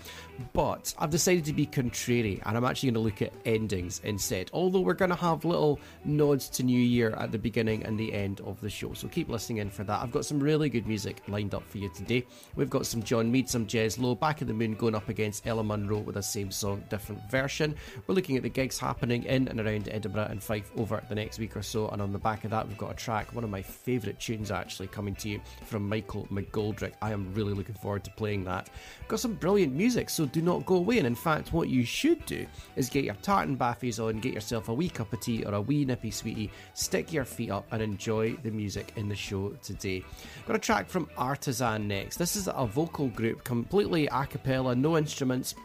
[0.53, 4.49] But I've decided to be contrary, and I'm actually going to look at endings instead.
[4.53, 8.13] Although we're going to have little nods to New Year at the beginning and the
[8.13, 10.01] end of the show, so keep listening in for that.
[10.01, 12.25] I've got some really good music lined up for you today.
[12.55, 15.45] We've got some John Mead, some Jez Lowe, Back of the Moon going up against
[15.45, 17.75] Ella Munro with the same song, different version.
[18.07, 21.39] We're looking at the gigs happening in and around Edinburgh and Fife over the next
[21.39, 23.49] week or so, and on the back of that, we've got a track, one of
[23.49, 26.93] my favourite tunes actually, coming to you from Michael McGoldrick.
[27.01, 28.69] I am really looking forward to playing that.
[29.07, 30.97] Got some brilliant music, so do not go away.
[30.97, 32.45] And in fact, what you should do
[32.75, 35.61] is get your tartan baffies on, get yourself a wee cup of tea or a
[35.61, 40.03] wee nippy sweetie, stick your feet up, and enjoy the music in the show today.
[40.47, 42.17] Got a track from Artisan next.
[42.17, 45.55] This is a vocal group, completely a cappella, no instruments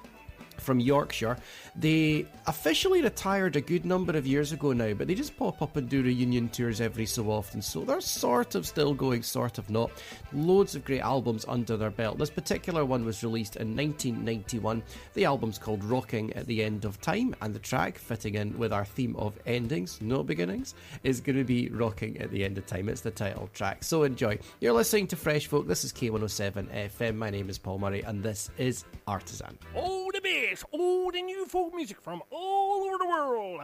[0.59, 1.37] from Yorkshire.
[1.77, 5.77] They officially retired a good number of years ago now, but they just pop up
[5.77, 9.69] and do reunion tours every so often, so they're sort of still going, sort of
[9.71, 9.91] not.
[10.33, 12.19] Loads of great albums under their belt.
[12.19, 14.83] This particular one was released in 1991.
[15.15, 18.73] The album's called Rocking at the End of Time, and the track, fitting in with
[18.73, 22.67] our theme of endings, no beginnings, is going to be Rocking at the End of
[22.67, 22.89] Time.
[22.89, 24.39] It's the title track, so enjoy.
[24.61, 25.67] You're listening to Fresh Folk.
[25.67, 27.17] This is K107 FM.
[27.17, 29.59] My name is Paul Murray, and this is Artisan.
[29.75, 30.11] Oh,
[30.55, 33.61] best old and new folk music from all over the world.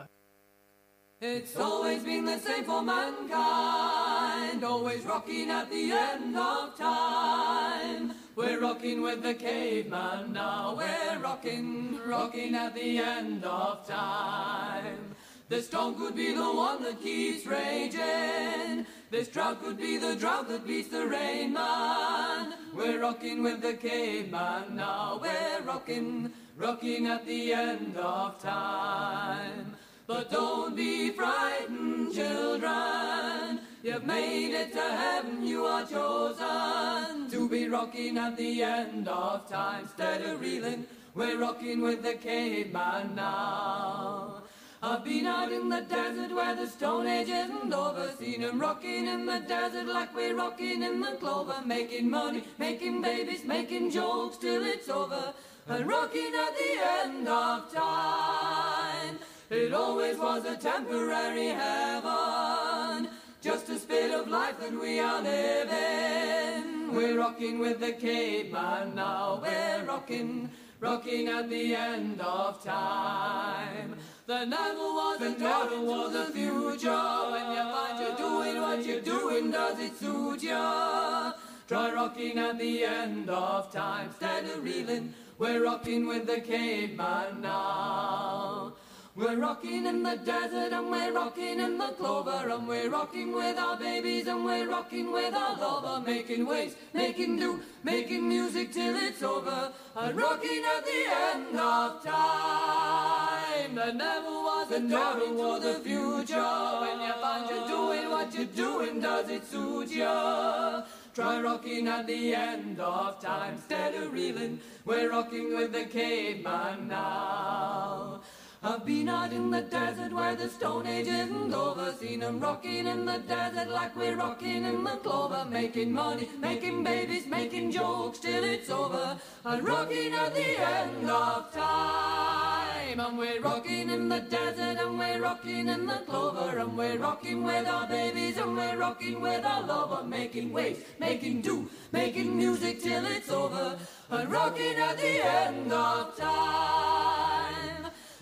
[1.20, 8.12] It's always been the same for mankind, always rocking at the end of time.
[8.34, 15.14] We're rocking with the caveman now, we're rocking, rocking at the end of time.
[15.50, 18.86] This storm could be the one that keeps raging.
[19.10, 22.54] This drought could be the drought that beats the rain, man.
[22.72, 29.74] We're rocking with the caveman now, we're rocking, rocking at the end of time.
[30.06, 33.58] But don't be frightened, children.
[33.82, 39.48] You've made it to heaven, you are chosen to be rocking at the end of
[39.48, 39.82] time.
[39.82, 44.44] Instead of reeling, we're rocking with the caveman now.
[44.82, 48.10] I've been out in the desert where the Stone Age isn't over.
[48.18, 51.60] Seen Seen 'em rocking in the desert like we're rocking in the clover.
[51.66, 55.34] Making money, making babies, making jokes till it's over.
[55.68, 56.72] And rocking at the
[57.02, 59.18] end of time.
[59.50, 63.10] It always was a temporary heaven.
[63.42, 66.94] Just a spit of life that we are living.
[66.94, 69.40] We're rocking with the caveman now.
[69.42, 70.50] We're rocking,
[70.80, 73.94] rocking at the end of time.
[74.26, 79.00] There never was a never was a future when you find you're doing what you're
[79.00, 79.50] doing.
[79.50, 81.32] Does it suit you?
[81.68, 84.06] Try rocking at the end of time.
[84.06, 88.72] Instead of reeling, we're rocking with the caveman now.
[89.16, 93.58] We're rocking in the desert and we're rocking in the clover and we're rocking with
[93.58, 98.94] our babies and we're rocking with our lover, making waves, making do, making music till
[98.94, 101.04] it's over and rocking at the
[101.34, 103.74] end of time.
[103.74, 108.44] There never was a door into the future when you find you're doing what you're
[108.46, 109.00] doing.
[109.00, 110.82] Does it suit you?
[111.14, 114.60] Try rocking at the end of time instead of reeling.
[114.84, 118.20] We're rocking with the caveman now.
[118.62, 121.94] I've been out in the desert where the Stone Age isn't over.
[121.98, 125.46] Seen 'em rocking in the desert like we're rocking in the clover.
[125.48, 129.18] Making money, making babies, making jokes till it's over.
[129.46, 133.00] And rocking at the end of time.
[133.00, 136.58] And we're rocking in the desert and we're rocking in the clover.
[136.58, 140.02] And we're rocking with our babies and we're rocking with our lover.
[140.04, 143.78] Making waves, making do, making music till it's over.
[144.10, 147.29] And rocking at the end of time.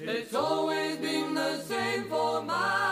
[0.00, 2.87] It's always been the same for mankind.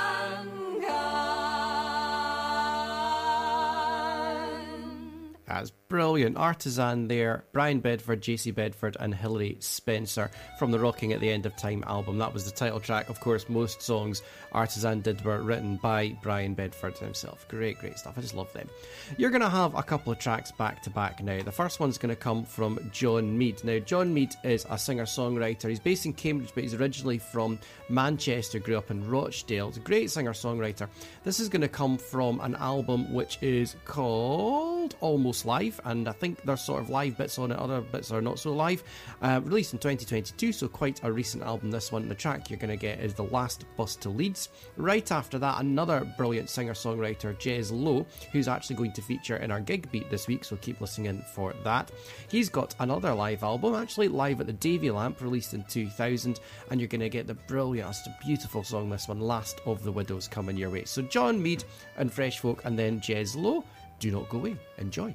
[5.89, 6.37] Brilliant.
[6.37, 11.47] Artisan there, Brian Bedford, Jacey Bedford, and Hilary Spencer from the Rocking at the End
[11.47, 12.19] of Time album.
[12.19, 13.09] That was the title track.
[13.09, 14.21] Of course, most songs
[14.51, 17.47] Artisan did were written by Brian Bedford himself.
[17.47, 18.19] Great, great stuff.
[18.19, 18.69] I just love them.
[19.17, 21.41] You're going to have a couple of tracks back to back now.
[21.41, 23.63] The first one's going to come from John Mead.
[23.63, 25.69] Now, John Mead is a singer songwriter.
[25.69, 29.69] He's based in Cambridge, but he's originally from Manchester, grew up in Rochdale.
[29.69, 30.89] He's a great singer songwriter.
[31.23, 36.13] This is going to come from an album which is called Almost Live, and I
[36.13, 38.83] think there's sort of live bits on it, other bits are not so live.
[39.21, 42.09] Uh, released in 2022, so quite a recent album, this one.
[42.09, 44.49] The track you're going to get is The Last Bus to Leeds.
[44.77, 49.51] Right after that, another brilliant singer songwriter, Jez Lowe, who's actually going to feature in
[49.51, 51.91] our gig beat this week, so keep listening in for that.
[52.29, 56.81] He's got another live album, actually live at the Davy Lamp, released in 2000, and
[56.81, 60.57] you're going to get the brilliant, beautiful song, this one, Last of the Widows, coming
[60.57, 60.85] your way.
[60.85, 61.65] So, John Mead
[61.97, 63.65] and Fresh Folk, and then Jez Lowe.
[63.99, 64.57] Do not go away.
[64.79, 65.15] Enjoy.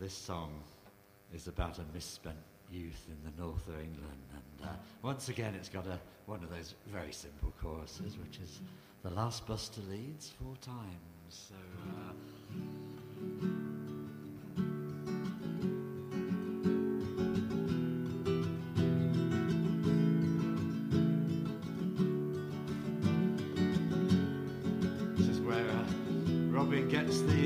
[0.00, 0.50] This song
[1.32, 2.36] is about a misspent
[2.70, 4.72] youth in the north of England, and uh,
[5.02, 8.60] once again, it's got a, one of those very simple choruses, which is
[9.02, 11.28] the last bus to Leeds four times.
[11.28, 11.54] So.
[11.54, 12.12] Uh,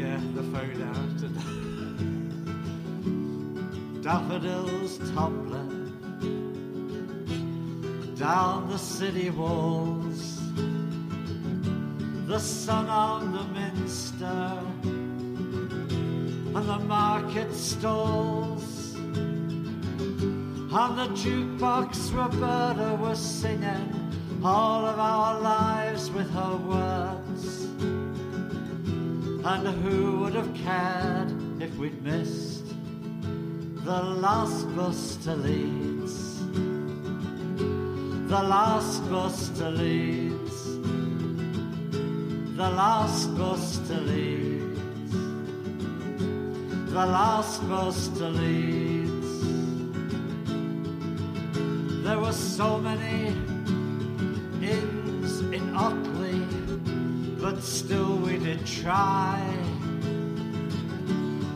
[0.07, 1.37] the phone out and
[4.03, 5.73] daffodils tumbling
[8.17, 10.41] down the city walls,
[12.27, 14.61] the sun on the minster
[16.55, 23.93] and the market stalls, and the jukebox Roberta was singing
[24.45, 27.56] all of our lives with her words.
[29.49, 31.31] And who would have cared
[31.63, 32.67] if we'd missed
[33.85, 36.41] the last bus to Leeds?
[38.29, 40.65] The last bus to Leeds.
[42.57, 45.13] The last bus to Leeds.
[46.93, 49.31] The last bus to Leeds.
[52.03, 53.56] There were so many
[57.47, 59.41] but still we did try.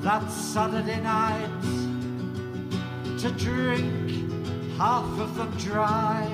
[0.03, 1.65] That Saturday night
[3.19, 4.09] to drink
[4.79, 6.31] half of them dry.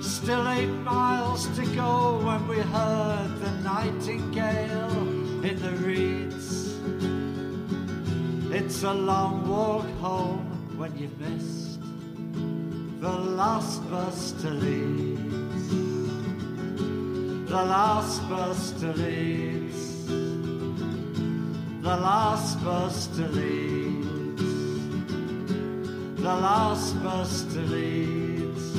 [0.00, 4.98] Still eight miles to go when we heard the nightingale
[5.42, 6.78] in the reeds.
[8.54, 11.80] It's a long walk home when you've missed
[13.00, 15.41] the last bus to Leeds.
[17.52, 20.06] The last bus to Leeds.
[21.82, 24.42] The last bus to Leeds.
[26.16, 28.74] The last bus to Leeds.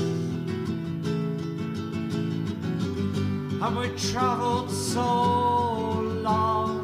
[3.62, 6.82] And we travelled so long,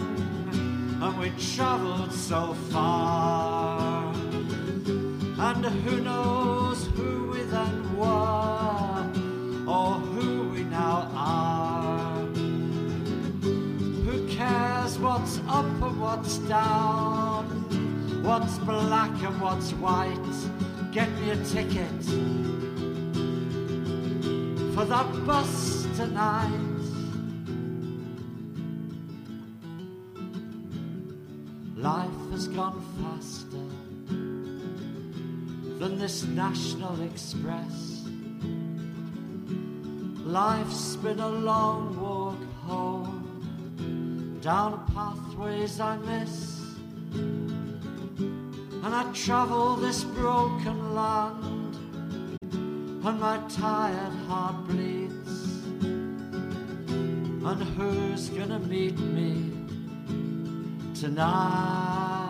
[1.01, 4.13] and we travelled so far.
[5.39, 6.58] And who knows
[16.19, 17.45] what's down,
[18.23, 20.19] what's black and what's white?
[20.91, 22.03] Get me a ticket
[24.75, 26.59] for that bus tonight.
[31.77, 33.69] Life has gone faster
[35.79, 38.03] than this National Express.
[40.25, 42.98] Life's been a long walk home,
[44.41, 46.61] down pathways I miss.
[47.11, 51.75] And I travel this broken land,
[53.05, 55.63] and my tired heart bleeds.
[57.43, 59.51] And who's gonna meet me
[60.93, 62.28] tonight?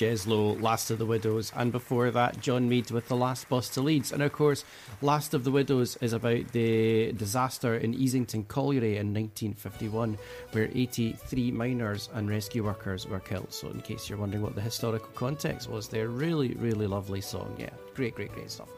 [0.00, 3.68] Jez Lowe, Last of the Widows, and before that, John Mead with The Last Bus
[3.68, 4.12] to Leeds.
[4.12, 4.64] And of course,
[5.02, 10.16] Last of the Widows is about the disaster in Easington Colliery in 1951,
[10.52, 13.52] where 83 miners and rescue workers were killed.
[13.52, 17.54] So, in case you're wondering what the historical context was, there, really, really lovely song.
[17.58, 18.70] Yeah, great, great, great stuff.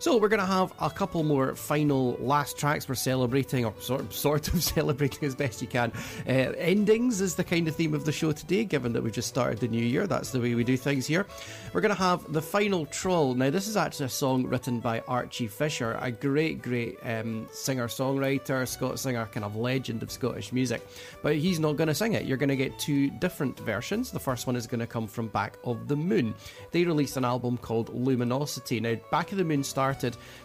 [0.00, 2.88] So, we're going to have a couple more final last tracks.
[2.88, 5.92] We're celebrating, or sort of, sort of celebrating as best you can.
[6.26, 9.28] Uh, endings is the kind of theme of the show today, given that we've just
[9.28, 10.06] started the new year.
[10.06, 11.26] That's the way we do things here.
[11.74, 13.34] We're going to have The Final Trawl.
[13.34, 17.86] Now, this is actually a song written by Archie Fisher, a great, great um, singer
[17.86, 20.80] songwriter, Scott singer, kind of legend of Scottish music.
[21.22, 22.24] But he's not going to sing it.
[22.24, 24.12] You're going to get two different versions.
[24.12, 26.34] The first one is going to come from Back of the Moon.
[26.70, 28.80] They released an album called Luminosity.
[28.80, 29.89] Now, Back of the Moon started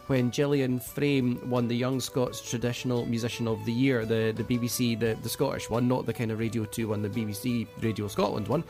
[0.07, 4.99] when Gillian Frame won the Young Scots Traditional Musician of the Year, the, the BBC,
[4.99, 8.47] the, the Scottish one, not the kind of Radio 2 one, the BBC Radio Scotland
[8.47, 8.63] one.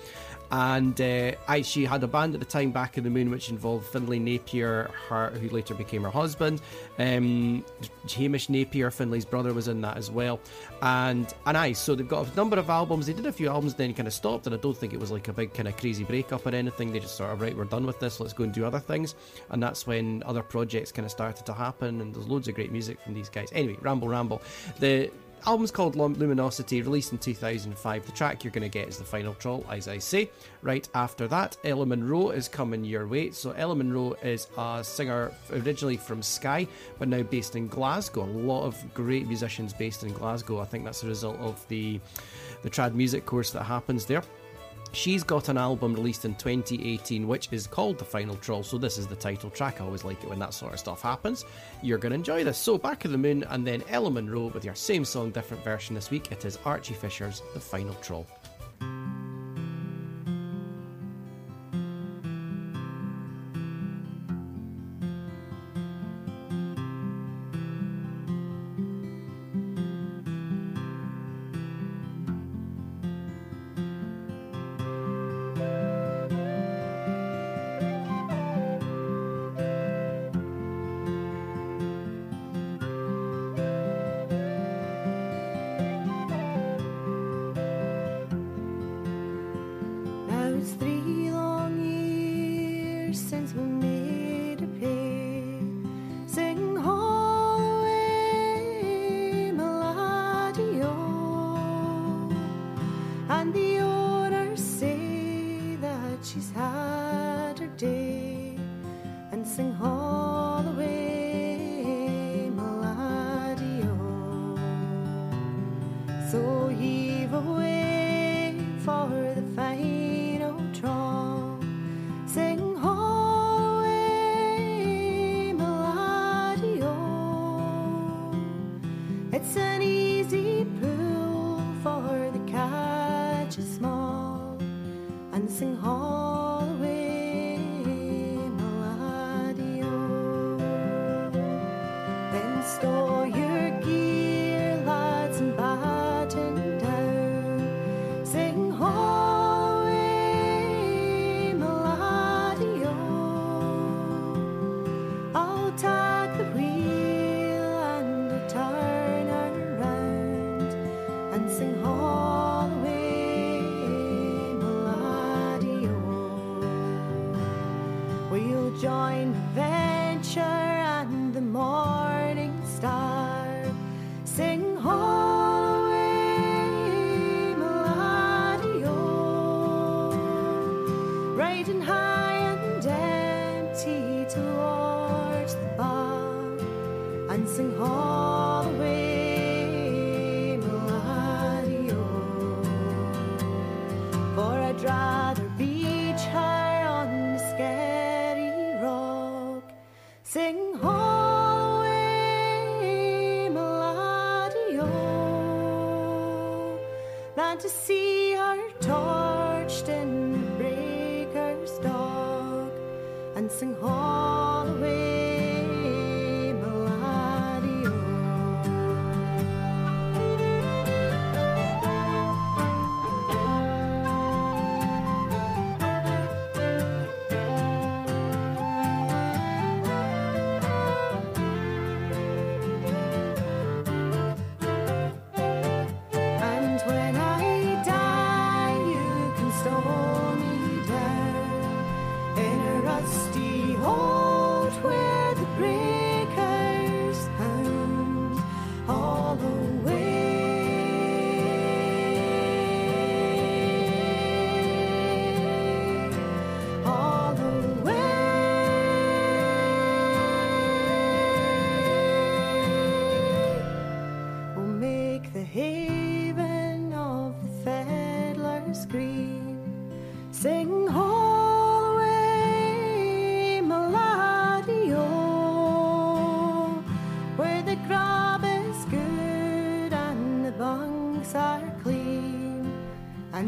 [0.52, 3.50] And uh, I, she had a band at the time, Back in the Moon, which
[3.50, 6.62] involved Finlay Napier, her, who later became her husband.
[7.00, 7.66] Um,
[8.10, 10.40] Hamish Napier, Finlay's brother, was in that as well.
[10.82, 13.08] And and I, so they've got a number of albums.
[13.08, 15.12] They did a few albums, then kind of stopped, and I don't think it was
[15.12, 16.92] like a big kind of crazy breakup or anything.
[16.92, 18.20] They just sort of right, we're done with this.
[18.20, 19.16] Let's go and do other things.
[19.50, 22.02] And that's when other projects kind of started to happen.
[22.02, 23.50] And there's loads of great music from these guys.
[23.52, 24.42] Anyway, ramble, ramble.
[24.80, 25.12] The
[25.48, 28.06] album's called Lum- Luminosity, released in 2005.
[28.06, 30.30] The track you're going to get is the final trawl, as I say.
[30.62, 33.32] Right after that, Ella Munro is coming your way.
[33.32, 36.68] So, Ella Munro is a singer originally from Skye,
[37.00, 38.24] but now based in Glasgow.
[38.24, 40.60] A lot of great musicians based in Glasgow.
[40.60, 42.00] I think that's a result of the
[42.64, 44.24] the trad music course that happens there.
[44.96, 48.98] She's got an album released in 2018 which is called The Final Trawl, so this
[48.98, 49.82] is the title track.
[49.82, 51.44] I always like it when that sort of stuff happens.
[51.84, 52.58] You're going to enjoy this.
[52.58, 55.96] So, Back of the Moon and then Ella Munro with your same song, different version
[55.96, 56.32] this week.
[56.32, 58.26] It is Archie Fisher's The Final Trawl.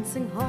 [0.08, 0.47] And sing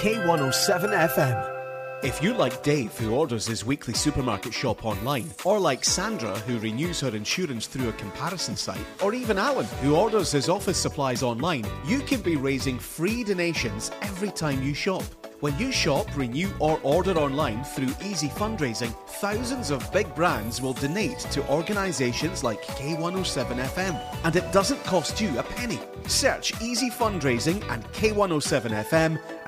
[0.00, 2.02] K107 FM.
[2.02, 6.58] If you like Dave, who orders his weekly supermarket shop online, or like Sandra, who
[6.58, 11.22] renews her insurance through a comparison site, or even Alan, who orders his office supplies
[11.22, 15.02] online, you can be raising free donations every time you shop.
[15.40, 20.74] When you shop, renew, or order online through Easy Fundraising, thousands of big brands will
[20.74, 25.78] donate to organisations like K107 FM, and it doesn't cost you a penny.
[26.06, 29.18] Search Easy Fundraising and K107 FM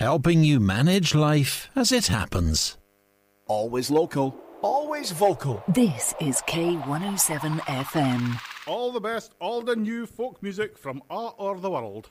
[0.00, 2.78] helping you manage life as it happens.
[3.46, 5.62] Always local, always vocal.
[5.68, 8.40] This is K107 FM.
[8.66, 12.08] All the best, all the new folk music from all over the world.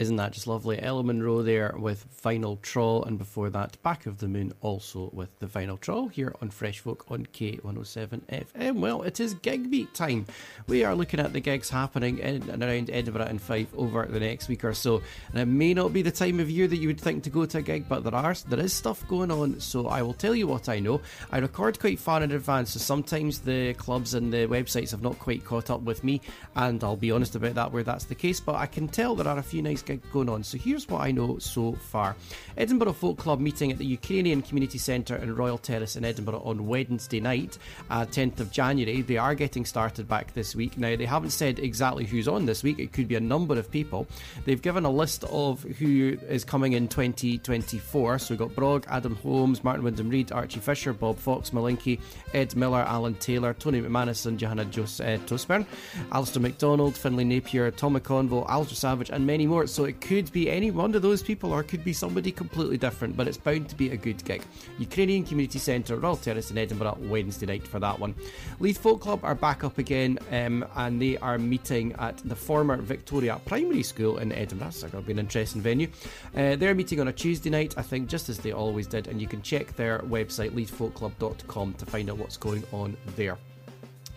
[0.00, 0.82] Isn't that just lovely?
[0.82, 5.38] Ella Munro there with Final Trawl, and before that, Back of the Moon also with
[5.40, 8.76] the Final Trawl here on Fresh Folk on K107 FM.
[8.76, 10.24] Well, it is gig beat time.
[10.66, 14.20] We are looking at the gigs happening in and around Edinburgh and Fife over the
[14.20, 15.02] next week or so.
[15.32, 17.44] And it may not be the time of year that you would think to go
[17.44, 19.60] to a gig, but there are there is stuff going on.
[19.60, 21.02] So I will tell you what I know.
[21.30, 25.18] I record quite far in advance, so sometimes the clubs and the websites have not
[25.18, 26.22] quite caught up with me,
[26.56, 28.40] and I'll be honest about that where that's the case.
[28.40, 30.42] But I can tell there are a few nice going on.
[30.42, 32.16] So here's what I know so far.
[32.56, 36.66] Edinburgh Folk Club meeting at the Ukrainian Community Centre in Royal Terrace in Edinburgh on
[36.66, 37.58] Wednesday night,
[37.90, 39.02] uh, 10th of January.
[39.02, 40.76] They are getting started back this week.
[40.78, 43.70] Now, they haven't said exactly who's on this week, it could be a number of
[43.70, 44.06] people.
[44.44, 48.18] They've given a list of who is coming in 2024.
[48.18, 52.00] So we've got Brog, Adam Holmes, Martyn Wyndham-Read, Archie Fisher, Bob Fox, Malinky,
[52.34, 55.66] Ed Miller, Alan Taylor, Tony McManus, and Johanna Jos- uh, Tosburn,
[56.12, 59.66] Alistair McDonald, Finlay Napier, Tom McConville, Alistair Savage, and many more.
[59.80, 62.76] So it could be any one of those people or it could be somebody completely
[62.76, 64.42] different, but it's bound to be a good gig.
[64.78, 68.14] Ukrainian Community Centre, Royal Terrace in Edinburgh, Wednesday night for that one.
[68.58, 72.76] Leith Folk Club are back up again um, and they are meeting at the former
[72.76, 74.66] Victoria Primary School in Edinburgh.
[74.66, 75.88] That's going to be an interesting venue.
[76.36, 79.18] Uh, they're meeting on a Tuesday night, I think, just as they always did, and
[79.18, 83.38] you can check their website, leithfolkclub.com, to find out what's going on there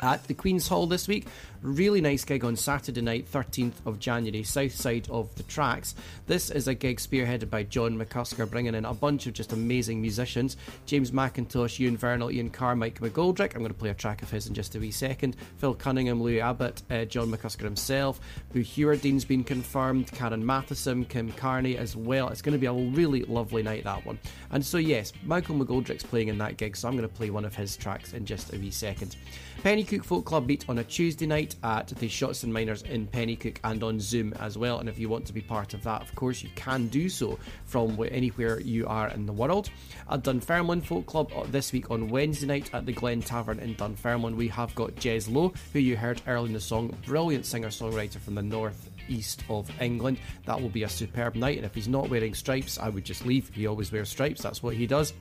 [0.04, 1.26] at the Queen's Hall this week.
[1.62, 5.96] Really nice gig on Saturday night, 13th of January, south side of the tracks.
[6.28, 10.02] This is a gig spearheaded by John McCusker, bringing in a bunch of just amazing
[10.02, 13.56] musicians James McIntosh, Ewan Vernal, Ian Carr, Mike McGoldrick.
[13.56, 15.38] I'm going to play a track of his in just a wee second.
[15.58, 18.20] Phil Cunningham, Louis Abbott, uh, John McCusker himself,
[18.52, 22.28] Boo Hewerdine's been confirmed, Karen Matheson, Kim Carnie as well.
[22.28, 24.20] It's going to be a really lovely night, that one.
[24.52, 27.46] And so, yes, Michael McGoldrick's playing in that gig, so I'm going to play one
[27.46, 29.16] of his tracks in just a wee second.
[29.64, 33.60] Penicuik Folk Club meet on a Tuesday night at the Shots and Miners in Penicuik
[33.64, 34.80] and on Zoom as well.
[34.80, 37.40] And if you want to be part of that, of course, you can do so
[37.64, 39.70] from anywhere you are in the world.
[40.12, 43.76] At Dunfermline Folk Club uh, this week on Wednesday night at the Glen Tavern in
[43.76, 47.70] Dunfermline, we have got Jez Lowe, who you heard early in the song, brilliant singer
[47.70, 50.18] songwriter from the north east of England.
[50.46, 53.26] That will be a superb night, and if he's not wearing stripes, I would just
[53.26, 53.50] leave.
[53.54, 55.14] He always wears stripes, that's what he does.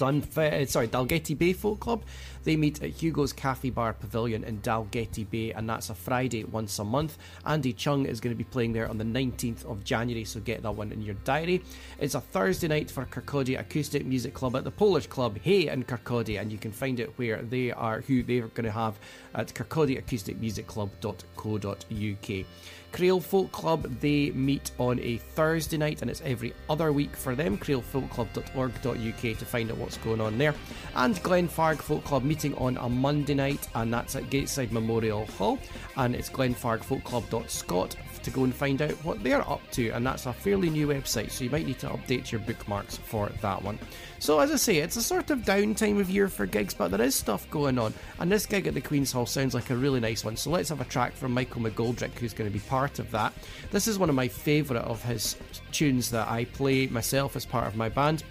[0.00, 2.04] Uh, sorry, Dalgety Bay Folk Club.
[2.44, 6.78] They meet at Hugo's Cafe Bar Pavilion in Dalgety Bay, and that's a Friday once
[6.78, 7.18] a month.
[7.44, 10.62] Andy Chung is going to be playing there on the 19th of January, so get
[10.62, 11.62] that one in your diary.
[11.98, 15.84] It's a Thursday night for Kirkcaldy Acoustic Music Club at the Polish Club, Hey in
[15.84, 18.98] Kirkcaldy, and you can find it where they are, who they're going to have
[19.34, 22.46] at kirkcaldyacousticmusicclub.co.uk.
[22.92, 27.34] Crail Folk Club, they meet on a Thursday night and it's every other week for
[27.34, 27.58] them.
[27.58, 30.54] crailfolkclub.org.uk to find out what's going on there.
[30.94, 35.58] And Glenfarg Folk Club meeting on a Monday night and that's at Gateside Memorial Hall.
[35.96, 39.90] And it's glenfargfolkclub.scot to go and find out what they're up to.
[39.90, 43.28] And that's a fairly new website, so you might need to update your bookmarks for
[43.40, 43.78] that one.
[44.18, 47.00] So, as I say, it's a sort of downtime of year for gigs, but there
[47.00, 47.94] is stuff going on.
[48.18, 50.36] And this gig at the Queen's Hall sounds like a really nice one.
[50.36, 53.32] So, let's have a track from Michael McGoldrick, who's going to be part of that.
[53.70, 55.36] This is one of my favourite of his
[55.72, 58.24] tunes that I play myself as part of my band.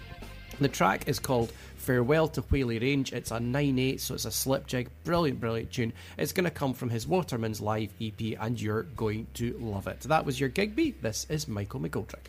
[0.60, 1.52] The track is called
[1.88, 3.14] Farewell to Whalley Range.
[3.14, 4.90] It's a 9 8, so it's a slip jig.
[5.04, 5.94] Brilliant, brilliant tune.
[6.18, 10.00] It's going to come from his Waterman's Live EP, and you're going to love it.
[10.00, 11.00] That was your gig beat.
[11.00, 12.26] This is Michael McGoldrick.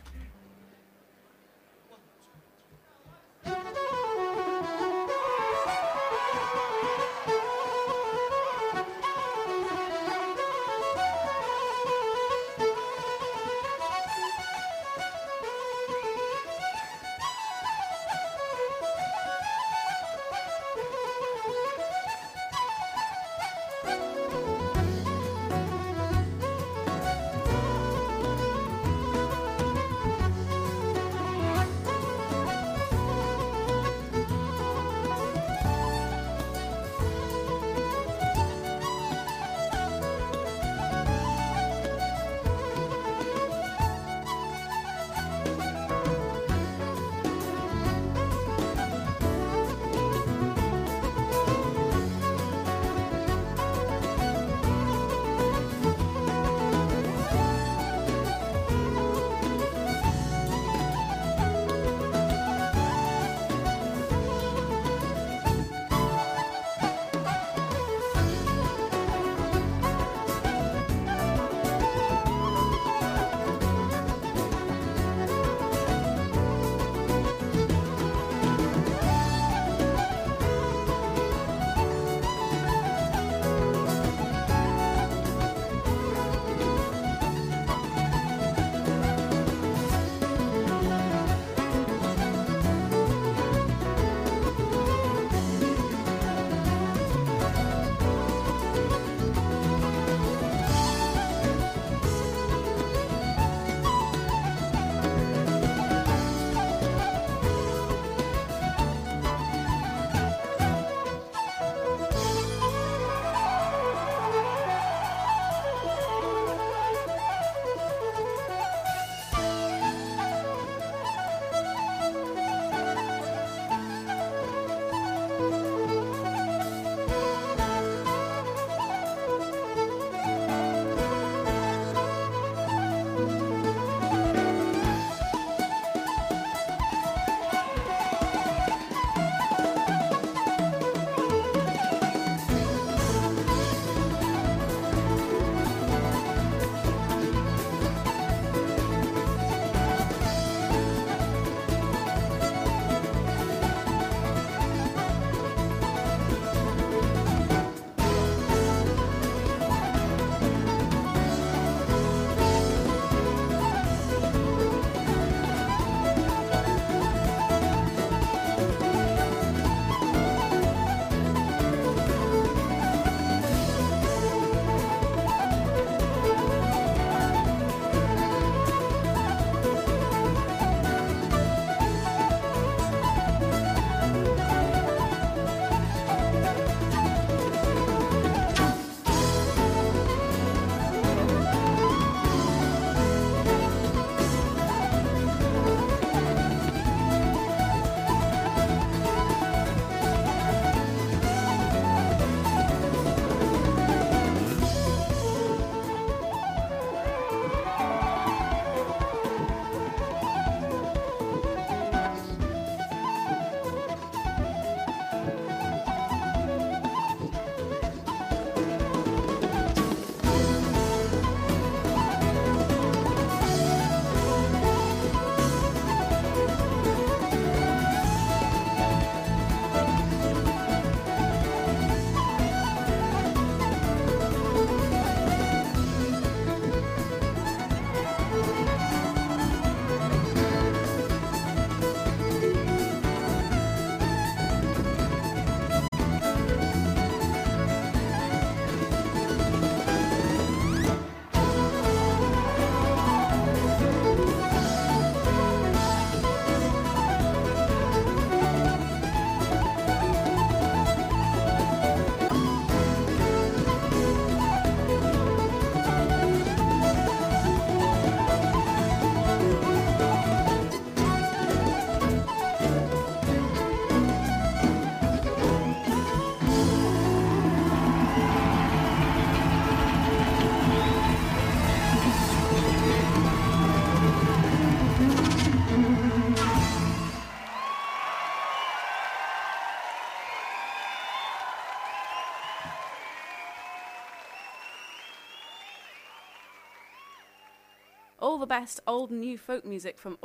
[298.49, 300.17] Best old and new folk music from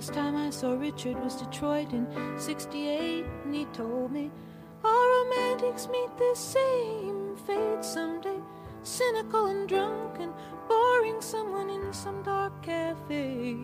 [0.00, 2.06] last time I saw Richard was Detroit in
[2.38, 4.30] 68, and he told me
[4.82, 8.40] all romantics meet the same fate someday.
[8.82, 10.32] Cynical and drunk and
[10.66, 13.58] boring someone in some dark cafe.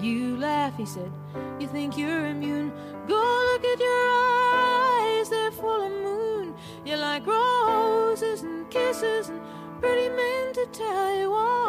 [0.00, 1.12] You laugh, he said.
[1.60, 2.72] You think you're immune.
[3.06, 3.22] Go
[3.52, 6.56] look at your eyes, they're full of moon.
[6.84, 9.40] You like roses and kisses and
[9.80, 11.65] pretty men to tell you all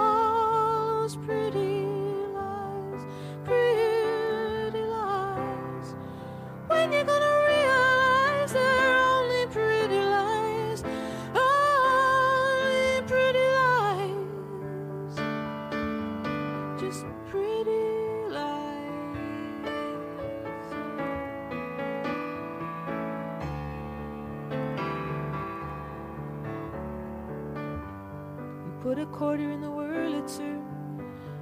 [29.17, 30.61] quarter in the Wurlitzer,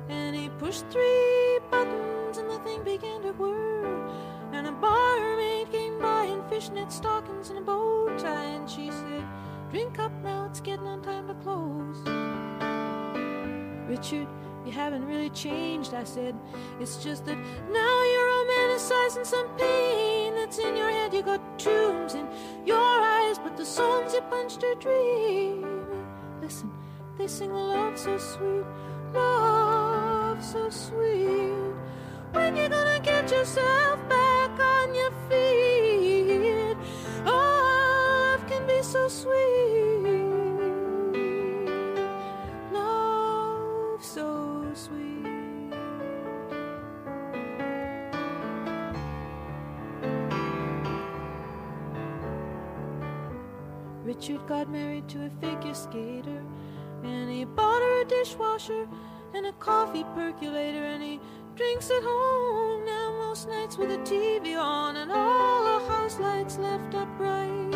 [0.08, 4.08] and he pushed three buttons, and the thing began to whir.
[4.54, 9.26] And a barmaid came by in fishnet stockings and a bow tie, and she said,
[9.72, 11.98] Drink up now, it's getting on time to close.
[13.90, 14.30] Richard,
[14.66, 16.34] you haven't really changed, I said.
[16.80, 21.14] It's just that now you're romanticizing some pain that's in your head.
[21.14, 22.26] You got tombs in
[22.66, 25.45] your eyes, but the songs you punched are dreaming.
[27.26, 28.66] They sing love so sweet,
[29.12, 31.74] love so sweet.
[32.34, 36.78] When you gonna get yourself back on your feet?
[37.26, 40.06] Oh, love can be so sweet,
[42.72, 45.74] love so sweet.
[54.04, 56.44] Richard got married to a figure skater,
[57.06, 58.88] and he bought her a dishwasher
[59.34, 61.20] and a coffee percolator, and he
[61.56, 66.58] drinks at home now most nights with a TV on and all the house lights
[66.58, 67.76] left up bright.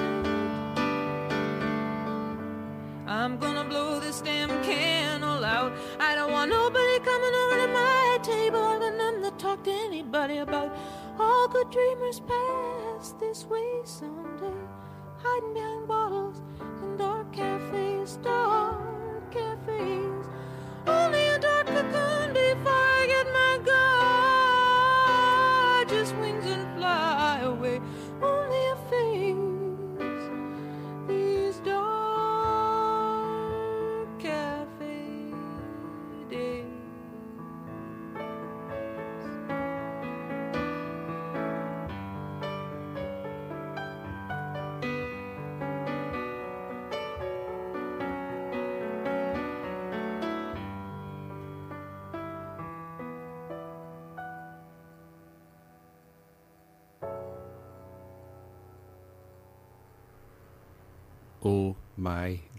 [3.08, 5.74] I'm gonna blow this damn candle out.
[6.00, 8.64] I don't want nobody coming over to my table.
[8.64, 10.76] I got nothing to talk to anybody about.
[11.20, 14.60] All good dreamers pass this way someday,
[15.18, 16.42] hiding behind bottles
[16.84, 18.79] in dark cafes, dark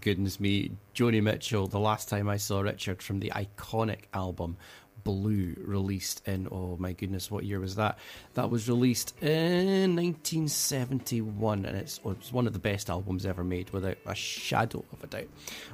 [0.01, 0.71] goodness me.
[0.95, 4.57] Joni Mitchell, the last time I saw Richard from the iconic album
[5.03, 7.97] Blue, released in, oh my goodness, what year was that?
[8.33, 13.43] That was released in 1971, and it's, oh, it's one of the best albums ever
[13.43, 15.27] made, without a shadow of a doubt.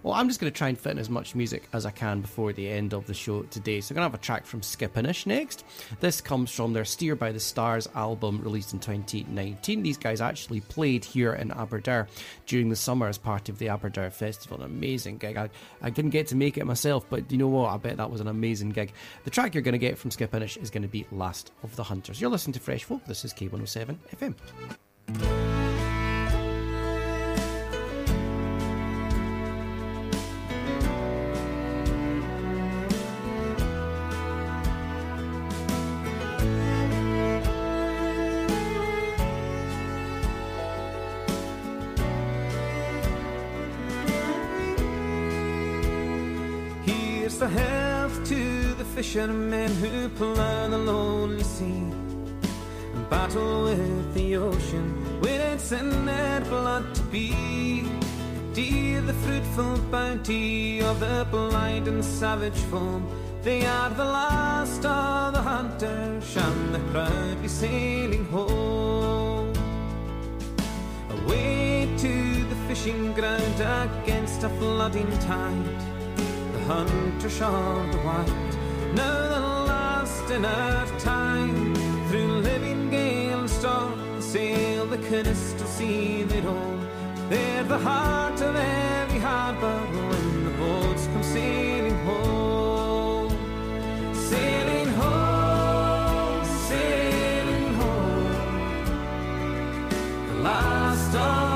[0.03, 2.21] Well, I'm just going to try and fit in as much music as I can
[2.21, 3.81] before the end of the show today.
[3.81, 5.63] So I'm going to have a track from Skipinnish next.
[5.99, 9.83] This comes from their Steer by the Stars album released in 2019.
[9.83, 12.07] These guys actually played here in Aberdour
[12.45, 14.57] during the summer as part of the Aberdour Festival.
[14.57, 15.37] An amazing gig.
[15.37, 15.49] I,
[15.81, 17.71] I didn't get to make it myself, but you know what?
[17.71, 18.93] I bet that was an amazing gig.
[19.27, 21.83] The track you're going to get from Skipinnish is going to be Last of the
[21.83, 22.21] Hunters.
[22.21, 23.03] You're listening to Fresh Folk.
[23.03, 25.46] This is K107 FM.
[48.97, 51.85] Fishermen who plough the lonely sea
[52.95, 55.07] and battle with the ocean
[55.67, 57.83] it's in their blood to be.
[58.53, 63.07] Dear the fruitful bounty of the blind and savage foam.
[63.43, 69.53] They are the last of the hunters, and they're proudly sailing home.
[71.17, 72.13] Away to
[72.51, 75.79] the fishing ground against a flooding tide.
[76.53, 78.46] The hunters of the wild,
[78.97, 79.39] now the
[79.73, 81.75] last in our time.
[82.09, 86.79] Through living gale and storm, sail the crystal sea they roam.
[87.29, 89.79] They're the heart of every harbor
[90.09, 93.31] when the boats come sailing home.
[94.13, 98.31] Sailing home, sailing home.
[100.29, 101.46] The last of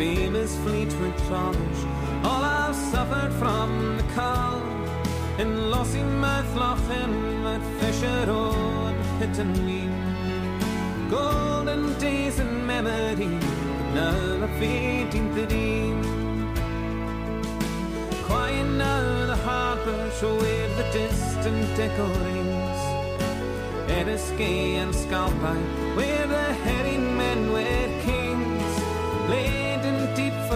[0.00, 1.80] famous Fleetwood trawlers,
[2.24, 4.62] all I've suffered from the cull.
[5.42, 7.14] In Lossiemouth, Lochin,
[7.54, 9.92] at Fisher Row and Pittenweem,
[11.10, 13.28] golden days in memory,
[13.76, 15.98] but now are fading to dream.
[18.24, 22.80] Quiet now the harbour show where the distant echo rings.
[23.98, 28.70] Eriskay and Scalpine, where the herring men were kings.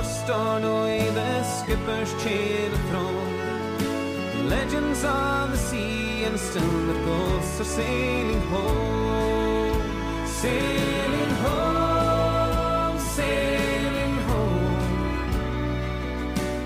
[0.05, 4.49] For Stornoway, the skipper's chair throne.
[4.49, 9.83] Legends of the sea, and still the ghosts are sailing home.
[10.27, 14.77] Sailing home, sailing home.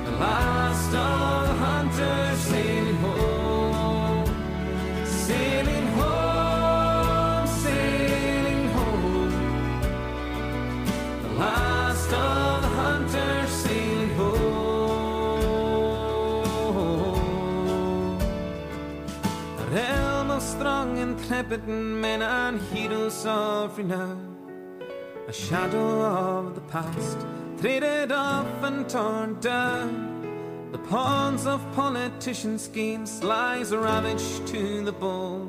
[0.04, 0.94] The last
[21.50, 24.36] intrepid men and heroes of renown.
[25.28, 27.18] A shadow of the past,
[27.60, 30.70] traded off and torn down.
[30.72, 35.48] The pawns of politician schemes lies ravaged to the bone.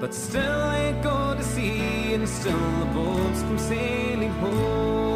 [0.00, 5.15] But still they go to sea, and still the boats come sailing home.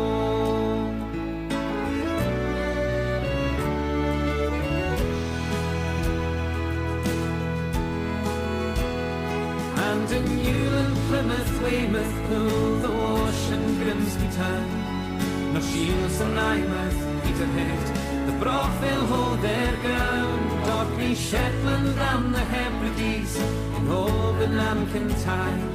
[10.10, 15.52] London, Newland, Plymouth, Weymouth, Poole, the Wash and Grimsby Town.
[15.52, 20.68] Nor Shields and Nymouth, Peterhead, the broth they'll hold their ground.
[20.68, 25.68] Orkney, Shetland and the Hebrides, in Holborn and Kintyre.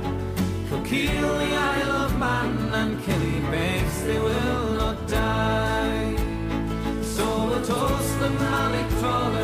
[0.68, 6.16] Kilkeel, the Isle of Man and Killybegs, they will not die.
[7.04, 9.35] So we'll toast the Malik trawler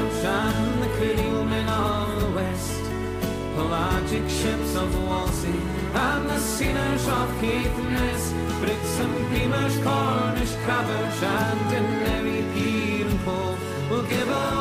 [3.72, 5.60] Pelagic ships of Whalsay
[5.96, 11.86] and the sailors of Caithness, Brits and Beamers, Cornish crabbers, and in
[12.18, 13.56] every pier and pole
[13.90, 14.61] will give a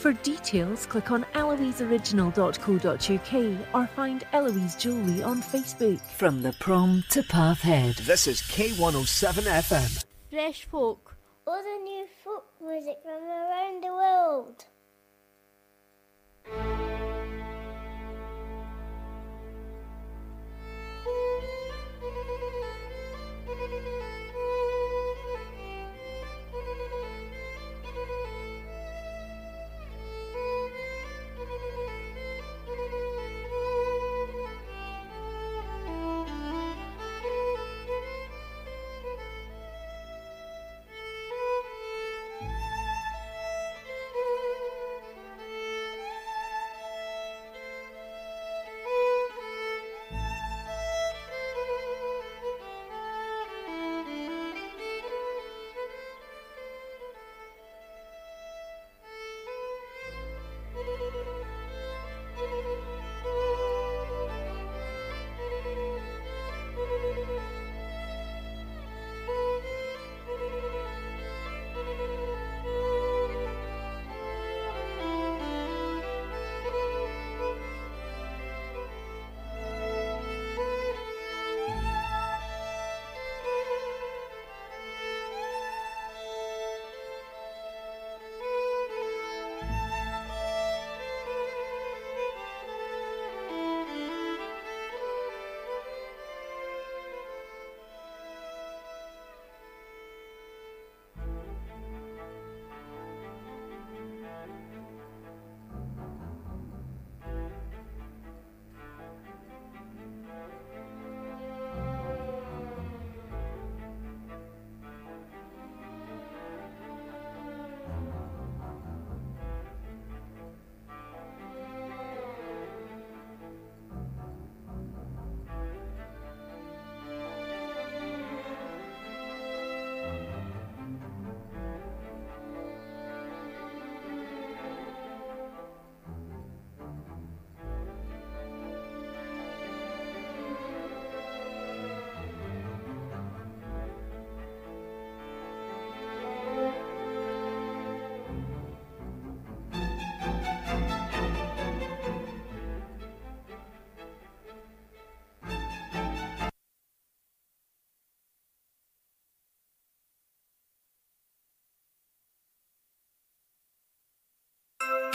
[0.00, 6.00] For details, click on eloiseoriginal.co.uk or find Eloise Jewellery on Facebook.
[6.00, 7.96] From the prom to Pathhead.
[8.06, 10.06] This is K107 FM.
[10.30, 11.18] Fresh folk.
[11.46, 14.64] All the new folk music from around the world.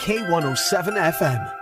[0.06, 1.52] K107 FM.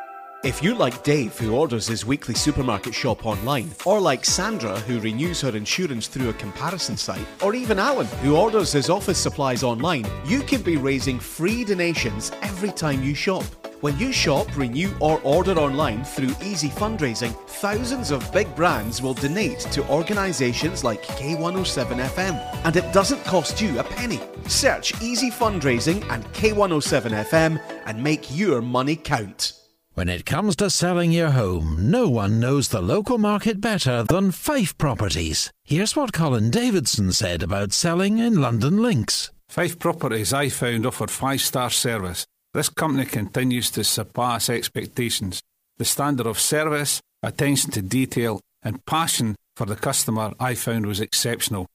[0.45, 5.01] If you like Dave, who orders his weekly supermarket shop online, or like Sandra, who
[5.01, 9.63] renews her insurance through a comparison site, or even Alan, who orders his office supplies
[9.63, 13.45] online, you can be raising free donations every time you shop.
[13.81, 19.15] When you shop, renew, or order online through Easy Fundraising, thousands of big brands will
[19.15, 24.21] donate to organisations like K107 FM, and it doesn't cost you a penny.
[24.49, 29.53] Search Easy Fundraising and K107 FM and make your money count.
[29.95, 34.33] When it comes to selling your home, no one knows the local market better than
[34.33, 35.53] Fife Properties.
[35.63, 39.31] Here's what Colin Davidson said about selling in Lundin Links.
[39.49, 42.27] Fife Properties I found offered five star service.
[42.53, 45.43] This company continues to surpass expectations.
[45.77, 51.01] The standard of service, attention to detail, and passion for the customer I found was
[51.01, 51.67] exceptional.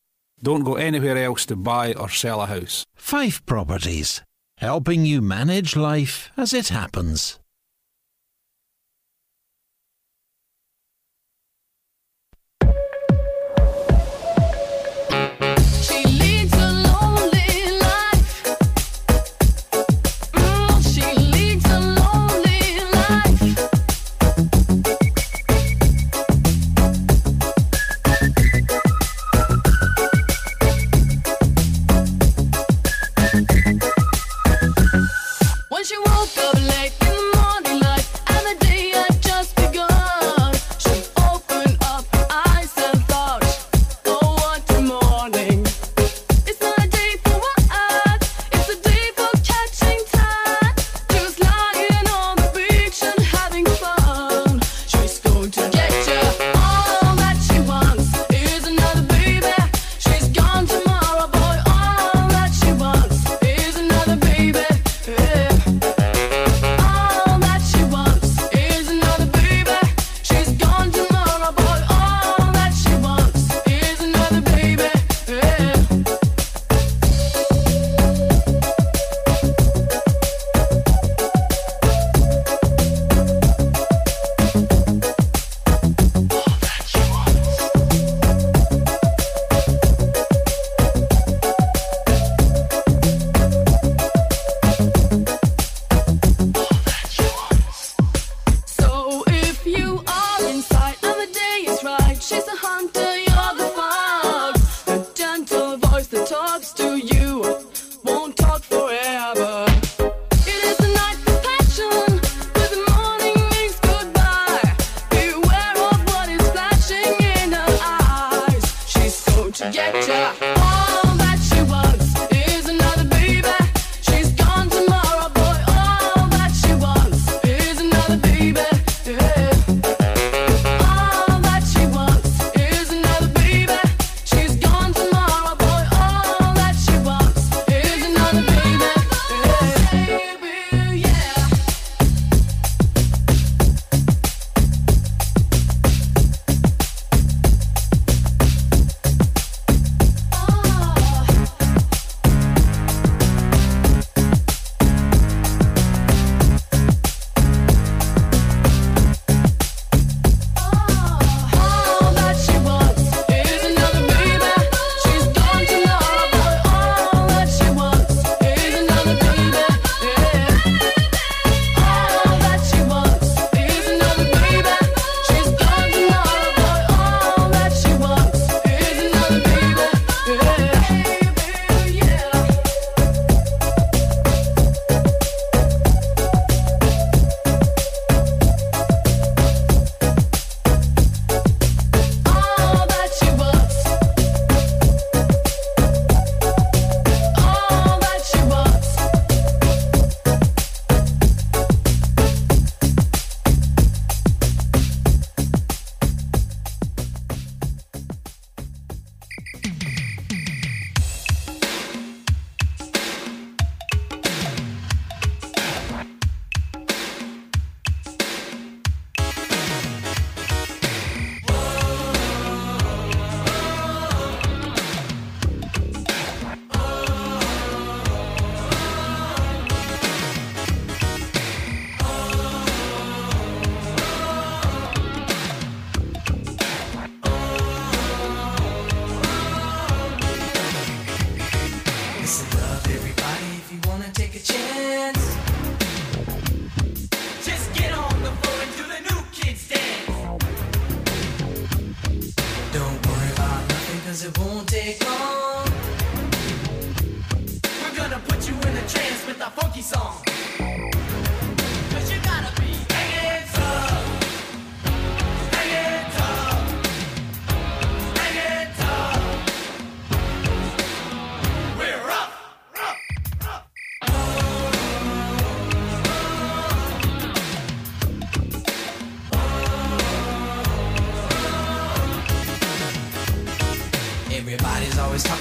[0.41, 2.86] Don't go anywhere else to buy or sell a house.
[2.95, 4.22] Fife Properties,
[4.60, 7.40] helping you manage life as it happens.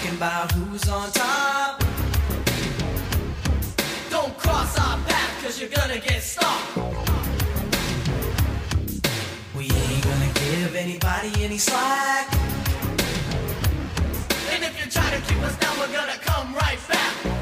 [0.09, 1.83] talking about who's on top.
[4.11, 6.77] Don't cross our path, cause you're gonna get stopped.
[9.57, 12.33] We ain't gonna give anybody any slack.
[14.51, 17.38] And if you try to keep us down, we're gonna come right back.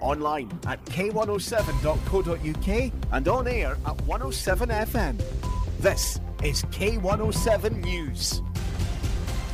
[0.00, 5.22] Online at k107.co.uk and on air at 107 FM.
[5.80, 8.42] This is K107 News.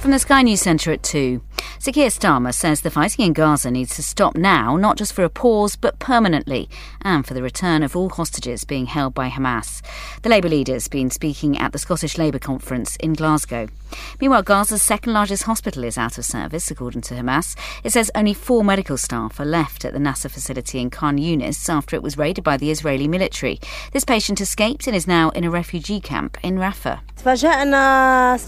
[0.01, 1.41] From the Sky News Centre at 2.
[1.79, 5.25] Sir Keir Starmer says the fighting in Gaza needs to stop now, not just for
[5.25, 6.69] a pause, but permanently,
[7.05, 9.83] and for the return of all hostages being held by Hamas.
[10.23, 13.69] The Labour leader's been speaking at the Scottish Labour Conference in Glasgow.
[14.21, 17.57] Meanwhile, Gaza's second largest hospital is out of service, according to Hamas.
[17.85, 21.69] It says only four medical staff are left at the Nasser facility in Khan Yunis
[21.69, 23.61] after it was raided by the Israeli military.
[23.93, 27.01] This patient escaped and is now in a refugee camp in Rafah.